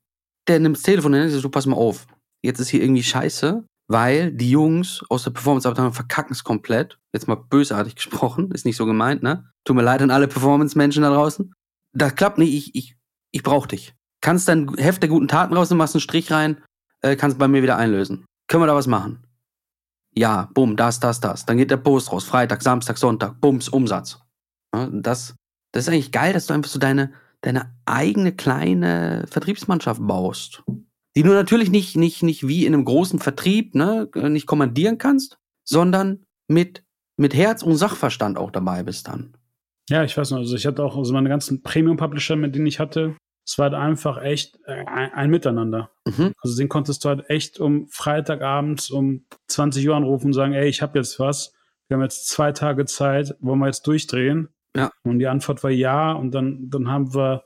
der 0.48 0.60
nimmt 0.60 0.78
das 0.78 0.84
Telefon 0.84 1.14
und 1.14 1.30
sagt, 1.30 1.44
du 1.44 1.50
pass 1.50 1.66
mal 1.66 1.76
auf. 1.76 2.08
Jetzt 2.42 2.60
ist 2.60 2.70
hier 2.70 2.82
irgendwie 2.82 3.04
scheiße, 3.04 3.66
weil 3.88 4.32
die 4.32 4.50
Jungs 4.50 5.04
aus 5.10 5.24
der 5.24 5.32
Performance-Abteilung 5.32 5.94
verkacken 5.94 6.34
es 6.34 6.44
komplett. 6.44 7.00
Jetzt 7.14 7.28
mal 7.28 7.36
bösartig 7.36 7.96
gesprochen, 7.96 8.52
ist 8.52 8.66
nicht 8.66 8.78
so 8.78 8.86
gemeint, 8.86 9.24
ne? 9.24 9.46
Tut 9.66 9.76
mir 9.76 9.84
leid 9.84 10.02
an 10.02 10.12
alle 10.12 10.28
Performance-Menschen 10.28 11.04
da 11.04 11.10
draußen. 11.14 11.54
Das 11.94 12.16
klappt 12.16 12.38
nicht, 12.38 12.54
ich, 12.54 12.76
ich, 12.76 12.96
ich 13.32 13.44
brauch 13.44 13.68
dich. 13.68 13.94
Kannst 14.22 14.48
dein 14.48 14.74
Heft 14.76 15.02
der 15.02 15.10
guten 15.10 15.28
Taten 15.28 15.54
rausnehmen, 15.54 15.80
machst 15.80 15.96
einen 15.96 16.02
Strich 16.02 16.32
rein, 16.32 16.62
äh, 17.02 17.16
kannst 17.16 17.38
bei 17.38 17.48
mir 17.48 17.64
wieder 17.64 17.78
einlösen. 17.78 18.26
Können 18.48 18.64
wir 18.64 18.68
da 18.68 18.76
was 18.76 18.88
machen? 18.88 19.26
Ja, 20.16 20.50
bumm, 20.54 20.76
das, 20.76 21.00
das, 21.00 21.20
das. 21.20 21.46
Dann 21.46 21.58
geht 21.58 21.72
der 21.72 21.78
Post 21.78 22.12
raus. 22.12 22.26
Freitag, 22.26 22.62
Samstag, 22.62 22.98
Sonntag, 22.98 23.40
bums, 23.40 23.70
Umsatz. 23.70 24.20
Das, 24.72 25.36
das 25.72 25.84
ist 25.84 25.90
eigentlich 25.90 26.12
geil, 26.12 26.34
dass 26.34 26.48
du 26.48 26.54
einfach 26.54 26.70
so 26.70 26.80
deine, 26.80 27.14
deine 27.42 27.76
eigene 27.86 28.36
kleine 28.36 29.26
Vertriebsmannschaft 29.30 30.06
baust. 30.06 30.64
Die 31.16 31.24
du 31.24 31.30
natürlich 31.30 31.70
nicht, 31.70 31.96
nicht, 31.96 32.24
nicht 32.24 32.48
wie 32.48 32.66
in 32.66 32.74
einem 32.74 32.86
großen 32.86 33.20
Vertrieb, 33.20 33.76
ne, 33.76 34.10
nicht 34.16 34.46
kommandieren 34.46 34.98
kannst, 34.98 35.38
sondern 35.64 36.26
mit, 36.48 36.84
mit 37.18 37.34
Herz 37.34 37.64
und 37.64 37.78
Sachverstand 37.78 38.38
auch 38.38 38.52
dabei 38.52 38.84
bist 38.84 39.08
dann. 39.08 39.36
Ja, 39.90 40.04
ich 40.04 40.16
weiß 40.16 40.32
noch, 40.32 40.40
also 40.40 40.56
ich 40.56 40.66
hatte 40.66 40.84
auch 40.84 40.96
also 40.98 41.14
meine 41.14 41.30
ganzen 41.30 41.62
Premium-Publisher, 41.64 42.36
mit 42.36 42.56
denen 42.56 42.68
ich 42.68 42.80
hatte, 42.80 43.16
es 43.50 43.58
war 43.58 43.72
halt 43.72 43.74
einfach 43.74 44.22
echt 44.22 44.60
äh, 44.66 44.86
ein, 44.86 45.12
ein 45.12 45.30
Miteinander. 45.32 45.90
Mhm. 46.06 46.34
Also 46.40 46.56
den 46.56 46.70
konntest 46.70 47.04
du 47.04 47.10
halt 47.10 47.30
echt 47.30 47.60
um 47.60 47.88
Freitagabends 47.88 48.92
um 48.92 49.26
20 49.48 49.90
Uhr 49.90 49.96
anrufen 49.96 50.28
und 50.28 50.34
sagen, 50.34 50.54
ey, 50.54 50.70
ich 50.70 50.84
habe 50.84 51.00
jetzt 51.00 51.20
was. 51.20 51.54
Wir 51.88 51.96
haben 51.96 52.04
jetzt 52.04 52.28
zwei 52.28 52.52
Tage 52.52 52.86
Zeit, 52.86 53.36
wollen 53.40 53.58
wir 53.58 53.66
jetzt 53.66 53.88
durchdrehen? 53.88 54.50
Ja. 54.76 54.92
Und 55.04 55.18
die 55.18 55.28
Antwort 55.28 55.64
war 55.64 55.72
ja. 55.72 56.12
Und 56.12 56.36
dann, 56.36 56.70
dann 56.70 56.90
haben 56.90 57.16
wir 57.16 57.44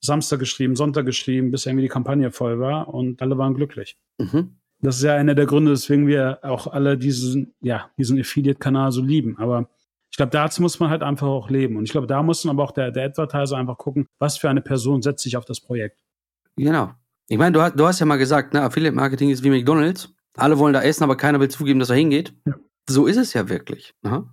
Samstag 0.00 0.40
geschrieben, 0.40 0.74
Sonntag 0.74 1.04
geschrieben, 1.04 1.50
bis 1.50 1.66
irgendwie 1.66 1.82
die 1.82 1.88
Kampagne 1.88 2.32
voll 2.32 2.58
war 2.58 2.88
und 2.88 3.20
alle 3.20 3.36
waren 3.36 3.54
glücklich. 3.54 3.98
Mhm. 4.18 4.56
Das 4.80 4.96
ist 4.96 5.02
ja 5.02 5.14
einer 5.14 5.34
der 5.34 5.46
Gründe, 5.46 5.72
weswegen 5.72 6.06
wir 6.06 6.38
auch 6.42 6.66
alle 6.66 6.96
diesen, 6.96 7.54
ja, 7.60 7.90
diesen 7.98 8.18
Affiliate-Kanal 8.18 8.90
so 8.90 9.02
lieben. 9.02 9.36
Aber 9.38 9.68
ich 10.12 10.18
glaube, 10.18 10.30
dazu 10.30 10.60
muss 10.60 10.78
man 10.78 10.90
halt 10.90 11.02
einfach 11.02 11.26
auch 11.26 11.48
leben. 11.48 11.76
Und 11.78 11.84
ich 11.84 11.90
glaube, 11.90 12.06
da 12.06 12.22
muss 12.22 12.44
man 12.44 12.54
aber 12.54 12.64
auch 12.64 12.72
der, 12.72 12.90
der 12.90 13.06
Advertiser 13.06 13.56
einfach 13.56 13.78
gucken, 13.78 14.06
was 14.18 14.36
für 14.36 14.50
eine 14.50 14.60
Person 14.60 15.00
setzt 15.00 15.22
sich 15.22 15.38
auf 15.38 15.46
das 15.46 15.58
Projekt. 15.58 15.98
Genau. 16.56 16.90
Ich 17.28 17.38
meine, 17.38 17.52
du, 17.52 17.74
du 17.74 17.86
hast 17.86 17.98
ja 17.98 18.04
mal 18.04 18.18
gesagt, 18.18 18.52
ne, 18.52 18.60
Affiliate 18.60 18.94
Marketing 18.94 19.30
ist 19.30 19.42
wie 19.42 19.48
McDonalds. 19.48 20.12
Alle 20.36 20.58
wollen 20.58 20.74
da 20.74 20.82
essen, 20.82 21.02
aber 21.02 21.16
keiner 21.16 21.40
will 21.40 21.48
zugeben, 21.48 21.80
dass 21.80 21.88
er 21.88 21.96
hingeht. 21.96 22.34
Ja. 22.44 22.54
So 22.86 23.06
ist 23.06 23.16
es 23.16 23.32
ja 23.32 23.48
wirklich. 23.48 23.94
Ne? 24.02 24.28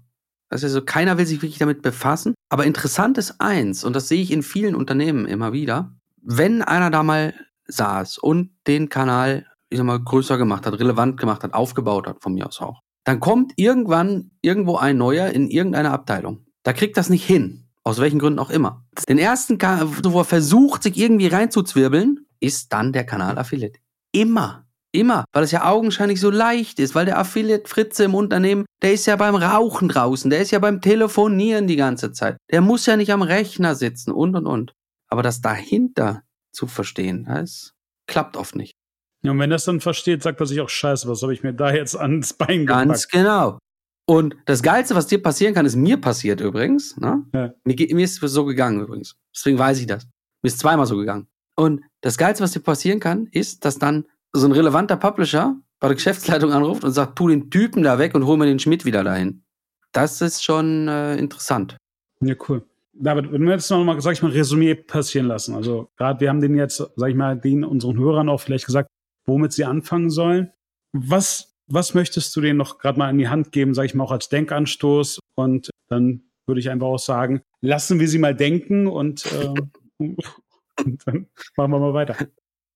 Das 0.50 0.64
ist 0.64 0.74
so, 0.74 0.82
keiner 0.82 1.18
will 1.18 1.26
sich 1.26 1.42
wirklich 1.42 1.60
damit 1.60 1.82
befassen. 1.82 2.36
Aber 2.50 2.66
interessant 2.66 3.18
ist 3.18 3.40
eins, 3.40 3.86
und 3.86 3.96
das 3.96 4.10
sehe 4.10 4.22
ich 4.22 4.32
in 4.32 4.44
vielen 4.44 4.76
Unternehmen 4.76 5.26
immer 5.28 5.54
wieder, 5.54 5.94
wenn 6.22 6.62
einer 6.62 6.90
da 6.90 7.04
mal 7.04 7.34
saß 7.68 8.18
und 8.18 8.50
den 8.68 8.90
Kanal, 8.90 9.46
ich 9.70 9.78
sag 9.78 9.86
mal, 9.86 10.00
größer 10.00 10.38
gemacht 10.38 10.66
hat, 10.66 10.78
relevant 10.78 11.18
gemacht 11.18 11.44
hat, 11.44 11.54
aufgebaut 11.54 12.06
hat, 12.06 12.22
von 12.22 12.34
mir 12.34 12.48
aus 12.48 12.60
auch, 12.60 12.82
dann 13.04 13.20
kommt 13.20 13.54
irgendwann 13.56 14.32
irgendwo 14.42 14.78
ein 14.78 14.98
neuer 14.98 15.30
in 15.30 15.50
irgendeiner 15.50 15.92
Abteilung. 15.92 16.46
Da 16.64 16.74
kriegt 16.74 16.98
das 16.98 17.10
nicht 17.10 17.26
hin. 17.26 17.66
Aus 17.84 18.00
welchen 18.00 18.20
Gründen 18.20 18.40
auch 18.40 18.50
immer. 18.50 18.86
Den 19.08 19.18
ersten, 19.18 19.60
wo 19.60 20.20
er 20.20 20.26
versucht, 20.26 20.84
sich 20.84 20.98
irgendwie 20.98 21.28
reinzuzwirbeln, 21.28 22.26
ist 22.40 22.72
dann 22.74 22.94
der 22.94 23.06
Kanal 23.06 23.38
Affiliate. 23.38 23.80
Immer. 24.12 24.66
Immer. 24.92 25.26
Weil 25.32 25.44
es 25.44 25.52
ja 25.52 25.66
augenscheinlich 25.66 26.20
so 26.20 26.30
leicht 26.30 26.80
ist, 26.80 26.96
weil 26.96 27.06
der 27.06 27.20
Affiliate 27.20 27.68
Fritze 27.68 28.04
im 28.06 28.16
Unternehmen, 28.16 28.66
der 28.82 28.94
ist 28.94 29.06
ja 29.06 29.16
beim 29.16 29.36
Rauchen 29.36 29.88
draußen, 29.88 30.30
der 30.30 30.42
ist 30.42 30.52
ja 30.52 30.60
beim 30.60 30.82
Telefonieren 30.82 31.68
die 31.68 31.76
ganze 31.76 32.12
Zeit. 32.12 32.38
Der 32.52 32.62
muss 32.62 32.86
ja 32.86 32.98
nicht 32.98 33.14
am 33.14 33.22
Rechner 33.22 33.76
sitzen 33.76 34.12
und 34.12 34.36
und 34.36 34.48
und. 34.48 34.74
Aber 35.08 35.24
das 35.24 35.42
dahinter 35.42 36.24
zu 36.52 36.68
verstehen, 36.68 37.26
das 37.26 37.74
klappt 38.08 38.36
oft 38.36 38.56
nicht. 38.56 38.74
Ja, 39.22 39.32
und 39.32 39.40
wenn 39.40 39.50
das 39.50 39.66
dann 39.66 39.82
versteht, 39.82 40.24
sagt 40.24 40.40
er 40.40 40.46
sich 40.46 40.62
auch, 40.62 40.70
scheiße, 40.70 41.08
was 41.08 41.22
habe 41.22 41.34
ich 41.34 41.44
mir 41.44 41.54
da 41.54 41.74
jetzt 41.74 41.96
ans 41.96 42.34
Bein 42.34 42.66
gepackt? 42.66 42.88
Ganz 42.88 43.08
genau. 43.08 43.60
Und 44.06 44.36
das 44.46 44.64
Geilste, 44.64 44.96
was 44.96 45.08
dir 45.08 45.22
passieren 45.22 45.54
kann, 45.54 45.66
ist 45.66 45.76
mir 45.76 46.02
passiert 46.02 46.42
übrigens. 46.42 46.98
Ne? 46.98 47.24
Ja. 47.34 47.54
Mir, 47.64 47.76
mir, 47.94 48.04
ist 48.04 48.24
es 48.24 48.32
so 48.32 48.46
gegangen 48.46 48.82
übrigens. 48.82 49.16
Deswegen 49.36 49.60
weiß 49.60 49.80
ich 49.80 49.88
das. 49.88 50.06
Mir 50.42 50.48
ist 50.48 50.60
zweimal 50.60 50.86
so 50.86 50.98
gegangen. 50.98 51.28
Und 51.56 51.84
das 52.02 52.18
Geilste, 52.18 52.44
was 52.44 52.52
dir 52.52 52.62
passieren 52.62 53.00
kann, 53.00 53.28
ist, 53.28 53.66
dass 53.66 53.78
dann 53.78 54.06
so 54.32 54.48
ein 54.48 54.52
relevanter 54.52 54.98
Publisher 54.98 55.56
bei 55.80 55.90
der 55.90 55.96
Geschäftsleitung 55.96 56.52
anruft 56.54 56.84
und 56.84 56.92
sagt, 56.92 57.18
tu 57.18 57.28
den 57.28 57.52
Typen 57.52 57.84
da 57.84 58.00
weg 58.00 58.16
und 58.16 58.26
hol 58.26 58.38
mir 58.38 58.46
den 58.46 58.60
Schmidt 58.60 58.86
wieder 58.86 59.04
dahin. 59.04 59.44
Das 59.92 60.22
ist 60.22 60.44
schon 60.44 60.88
äh, 60.88 61.18
interessant. 61.18 61.78
Ja, 62.22 62.36
cool. 62.48 62.64
David, 62.94 63.32
wenn 63.32 63.44
wir 63.44 63.54
jetzt 63.54 63.70
noch 63.70 63.84
mal, 63.84 64.00
sag 64.02 64.14
ich 64.14 64.22
mal, 64.22 64.32
Resümee 64.32 64.76
passieren 64.76 65.28
lassen. 65.28 65.56
Also 65.56 65.90
gerade 65.98 66.20
wir 66.20 66.30
haben 66.30 66.42
den 66.42 66.56
jetzt, 66.56 66.78
sag 66.78 67.10
ich 67.10 67.16
mal, 67.16 67.38
den 67.38 67.64
unseren 67.64 67.98
Hörern 67.98 68.28
auch 68.28 68.42
vielleicht 68.42 68.66
gesagt, 68.66 68.90
womit 69.30 69.54
sie 69.54 69.64
anfangen 69.64 70.10
sollen. 70.10 70.52
Was, 70.92 71.56
was 71.68 71.94
möchtest 71.94 72.36
du 72.36 72.42
denen 72.42 72.58
noch 72.58 72.80
gerade 72.80 73.00
mal 73.00 73.10
in 73.10 73.18
die 73.18 73.30
Hand 73.30 73.52
geben, 73.52 73.74
sage 73.74 73.86
ich 73.86 73.96
mal 73.96 74.04
auch 74.04 74.12
als 74.12 74.28
Denkanstoß? 74.30 75.20
Und 75.36 75.70
dann 75.88 76.24
würde 76.48 76.60
ich 76.60 76.70
einfach 76.70 76.88
auch 76.88 77.00
sagen, 77.00 77.42
lassen 77.62 78.00
wir 78.00 78.10
sie 78.10 78.18
mal 78.18 78.36
denken 78.36 78.88
und, 78.88 79.26
äh, 79.28 79.54
und 80.00 81.08
dann 81.08 81.28
machen 81.56 81.72
wir 81.72 81.80
mal 81.80 81.94
weiter. 81.94 82.18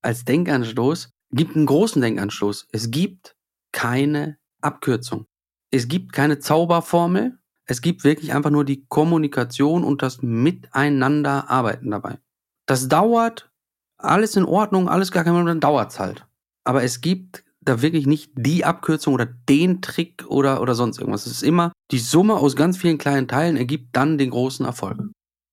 Als 0.02 0.24
Denkanstoß 0.26 1.12
gibt 1.32 1.56
einen 1.56 1.66
großen 1.66 2.02
Denkanstoß. 2.02 2.68
Es 2.72 2.92
gibt 2.92 3.36
keine 3.72 4.38
Abkürzung. 4.62 5.26
Es 5.72 5.88
gibt 5.88 6.14
keine 6.14 6.40
Zauberformel. 6.40 7.40
Es 7.66 7.82
gibt 7.82 8.04
wirklich 8.04 8.34
einfach 8.34 8.52
nur 8.52 8.66
die 8.66 8.86
Kommunikation 8.86 9.84
und 9.84 10.02
das 10.02 10.22
Miteinander 10.22 11.50
arbeiten 11.50 11.90
dabei. 11.90 12.20
Das 12.66 12.90
dauert, 12.90 13.50
alles 13.98 14.36
in 14.36 14.46
Ordnung, 14.46 14.90
alles 14.90 15.12
gar 15.12 15.24
kein 15.24 15.34
Problem, 15.34 15.48
dann 15.48 15.60
dauert 15.62 15.92
es 15.92 16.00
halt 16.00 16.28
aber 16.64 16.84
es 16.84 17.02
gibt 17.02 17.44
da 17.62 17.82
wirklich 17.82 18.08
nicht 18.08 18.32
die 18.36 18.66
Abkürzung 18.66 19.14
oder 19.14 19.26
den 19.26 19.82
Trick 19.82 20.26
oder, 20.28 20.62
oder 20.62 20.76
sonst 20.76 21.00
irgendwas. 21.00 21.26
Es 21.26 21.34
ist 21.34 21.44
immer 21.44 21.72
die 21.92 22.00
Summe 22.00 22.36
aus 22.36 22.56
ganz 22.56 22.78
vielen 22.78 22.98
kleinen 22.98 23.28
Teilen 23.28 23.58
ergibt 23.58 23.96
dann 23.96 24.18
den 24.18 24.32
großen 24.32 24.66
Erfolg. 24.66 25.00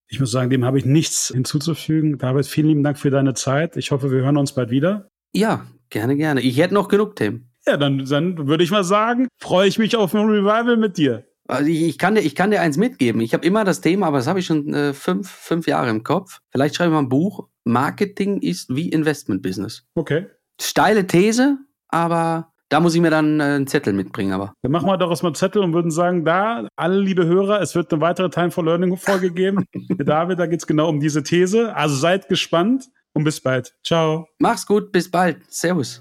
Ich 0.08 0.18
muss 0.18 0.32
sagen, 0.32 0.50
dem 0.50 0.64
habe 0.64 0.78
ich 0.78 0.84
nichts 0.84 1.28
hinzuzufügen. 1.28 2.18
David, 2.18 2.46
vielen 2.46 2.66
lieben 2.66 2.82
Dank 2.82 2.98
für 2.98 3.10
deine 3.10 3.34
Zeit. 3.34 3.76
Ich 3.76 3.92
hoffe, 3.92 4.10
wir 4.10 4.22
hören 4.22 4.36
uns 4.36 4.52
bald 4.52 4.70
wieder. 4.70 5.08
Ja, 5.32 5.66
gerne, 5.88 6.16
gerne. 6.16 6.40
Ich 6.40 6.58
hätte 6.58 6.74
noch 6.74 6.88
genug 6.88 7.14
Themen. 7.14 7.52
Ja, 7.66 7.76
dann, 7.76 8.04
dann 8.04 8.48
würde 8.48 8.64
ich 8.64 8.72
mal 8.72 8.82
sagen, 8.82 9.28
freue 9.38 9.68
ich 9.68 9.78
mich 9.78 9.96
auf 9.96 10.14
ein 10.14 10.26
Revival 10.26 10.76
mit 10.76 10.96
dir. 10.96 11.26
Also 11.46 11.70
ich, 11.70 11.82
ich, 11.82 11.98
kann 11.98 12.16
dir, 12.16 12.22
ich 12.22 12.34
kann 12.34 12.50
dir 12.50 12.60
eins 12.60 12.76
mitgeben. 12.76 13.20
Ich 13.20 13.34
habe 13.34 13.46
immer 13.46 13.64
das 13.64 13.80
Thema, 13.80 14.06
aber 14.06 14.18
das 14.18 14.26
habe 14.26 14.40
ich 14.40 14.46
schon 14.46 14.72
äh, 14.74 14.94
fünf, 14.94 15.30
fünf 15.30 15.66
Jahre 15.66 15.90
im 15.90 16.02
Kopf. 16.02 16.40
Vielleicht 16.50 16.74
schreibe 16.74 16.90
ich 16.90 16.94
mal 16.94 17.00
ein 17.00 17.08
Buch. 17.08 17.48
Marketing 17.64 18.40
ist 18.40 18.74
wie 18.74 18.88
Investment-Business. 18.88 19.84
Okay. 19.94 20.26
Steile 20.60 21.06
These, 21.06 21.58
aber 21.88 22.50
da 22.70 22.78
muss 22.78 22.94
ich 22.94 23.00
mir 23.00 23.10
dann 23.10 23.40
äh, 23.40 23.44
einen 23.44 23.66
Zettel 23.66 23.92
mitbringen, 23.92 24.32
aber. 24.32 24.54
Dann 24.62 24.72
machen 24.72 24.86
wir 24.86 24.96
daraus 24.96 25.22
mal 25.22 25.30
einen 25.30 25.34
Zettel 25.34 25.62
und 25.62 25.72
würden 25.74 25.90
sagen, 25.90 26.24
da, 26.24 26.68
alle 26.76 27.00
liebe 27.00 27.26
Hörer, 27.26 27.60
es 27.60 27.74
wird 27.74 27.92
eine 27.92 28.00
weitere 28.00 28.30
Time 28.30 28.50
for 28.50 28.64
Learning 28.64 28.96
Folge 28.96 29.32
geben. 29.32 29.64
David, 29.98 30.38
da 30.38 30.46
geht 30.46 30.60
es 30.60 30.66
genau 30.66 30.88
um 30.88 31.00
diese 31.00 31.22
These. 31.22 31.74
Also 31.74 31.96
seid 31.96 32.28
gespannt 32.28 32.88
und 33.12 33.24
bis 33.24 33.40
bald. 33.40 33.74
Ciao. 33.84 34.28
Mach's 34.38 34.66
gut, 34.66 34.92
bis 34.92 35.10
bald. 35.10 35.38
Servus. 35.52 36.00